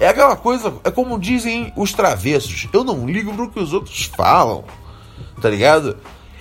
É 0.00 0.08
aquela 0.08 0.36
coisa, 0.36 0.74
é 0.84 0.90
como 0.90 1.18
dizem 1.18 1.72
os 1.76 1.92
travessos. 1.92 2.68
Eu 2.72 2.84
não 2.84 3.06
ligo 3.06 3.34
pro 3.34 3.50
que 3.50 3.58
os 3.58 3.72
outros 3.72 4.04
falam, 4.04 4.64
tá 5.40 5.50
ligado? 5.50 5.96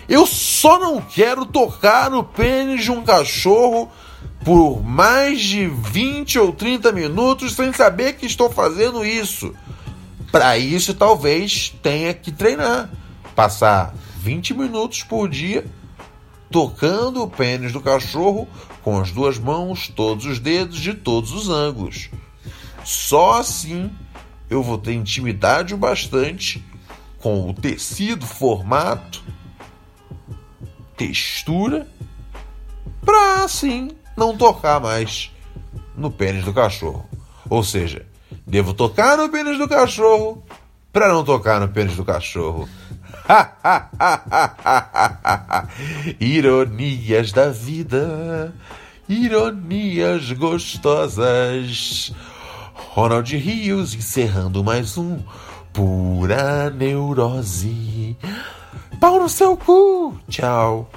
Eu 0.07 0.25
só 0.25 0.79
não 0.79 1.01
quero 1.01 1.45
tocar 1.45 2.09
no 2.09 2.23
pênis 2.23 2.83
de 2.83 2.91
um 2.91 3.03
cachorro 3.03 3.91
por 4.45 4.81
mais 4.81 5.41
de 5.41 5.67
20 5.67 6.39
ou 6.39 6.53
30 6.53 6.91
minutos 6.91 7.53
sem 7.55 7.73
saber 7.73 8.13
que 8.13 8.25
estou 8.25 8.49
fazendo 8.49 9.03
isso. 9.03 9.53
Para 10.31 10.57
isso, 10.57 10.93
talvez 10.93 11.73
tenha 11.81 12.13
que 12.13 12.31
treinar. 12.31 12.89
Passar 13.35 13.93
20 14.19 14.53
minutos 14.53 15.03
por 15.03 15.27
dia 15.27 15.65
tocando 16.49 17.23
o 17.23 17.29
pênis 17.29 17.71
do 17.71 17.81
cachorro 17.81 18.47
com 18.81 18.99
as 18.99 19.12
duas 19.12 19.38
mãos, 19.38 19.88
todos 19.88 20.25
os 20.25 20.39
dedos, 20.39 20.79
de 20.79 20.93
todos 20.93 21.31
os 21.33 21.49
ângulos. 21.49 22.10
Só 22.83 23.39
assim 23.39 23.91
eu 24.49 24.63
vou 24.63 24.77
ter 24.77 24.93
intimidade 24.93 25.73
o 25.73 25.77
bastante 25.77 26.63
com 27.19 27.49
o 27.49 27.53
tecido, 27.53 28.25
formato, 28.25 29.23
textura, 30.95 31.88
para 33.03 33.43
assim 33.43 33.91
não 34.15 34.38
tocar 34.38 34.79
mais 34.79 35.31
no 35.95 36.10
pênis 36.10 36.45
do 36.45 36.53
cachorro. 36.53 37.05
Ou 37.49 37.63
seja, 37.63 38.05
devo 38.45 38.73
tocar 38.73 39.17
no 39.17 39.29
pênis 39.29 39.57
do 39.57 39.67
cachorro 39.67 40.43
para 40.91 41.07
não 41.10 41.23
tocar 41.23 41.60
no 41.60 41.67
pênis 41.67 41.95
do 41.95 42.05
cachorro. 42.05 42.67
Ironias 46.19 47.31
da 47.31 47.49
vida, 47.49 48.53
ironias 49.07 50.31
gostosas. 50.31 52.13
Ronald 52.93 53.29
Rios 53.29 53.93
encerrando 53.93 54.63
mais 54.63 54.97
um 54.97 55.19
Pura 55.73 56.69
Neurose. 56.69 58.15
Pau 58.99 59.19
no 59.19 59.29
seu 59.29 59.57
cu. 59.57 60.17
Tchau. 60.29 60.89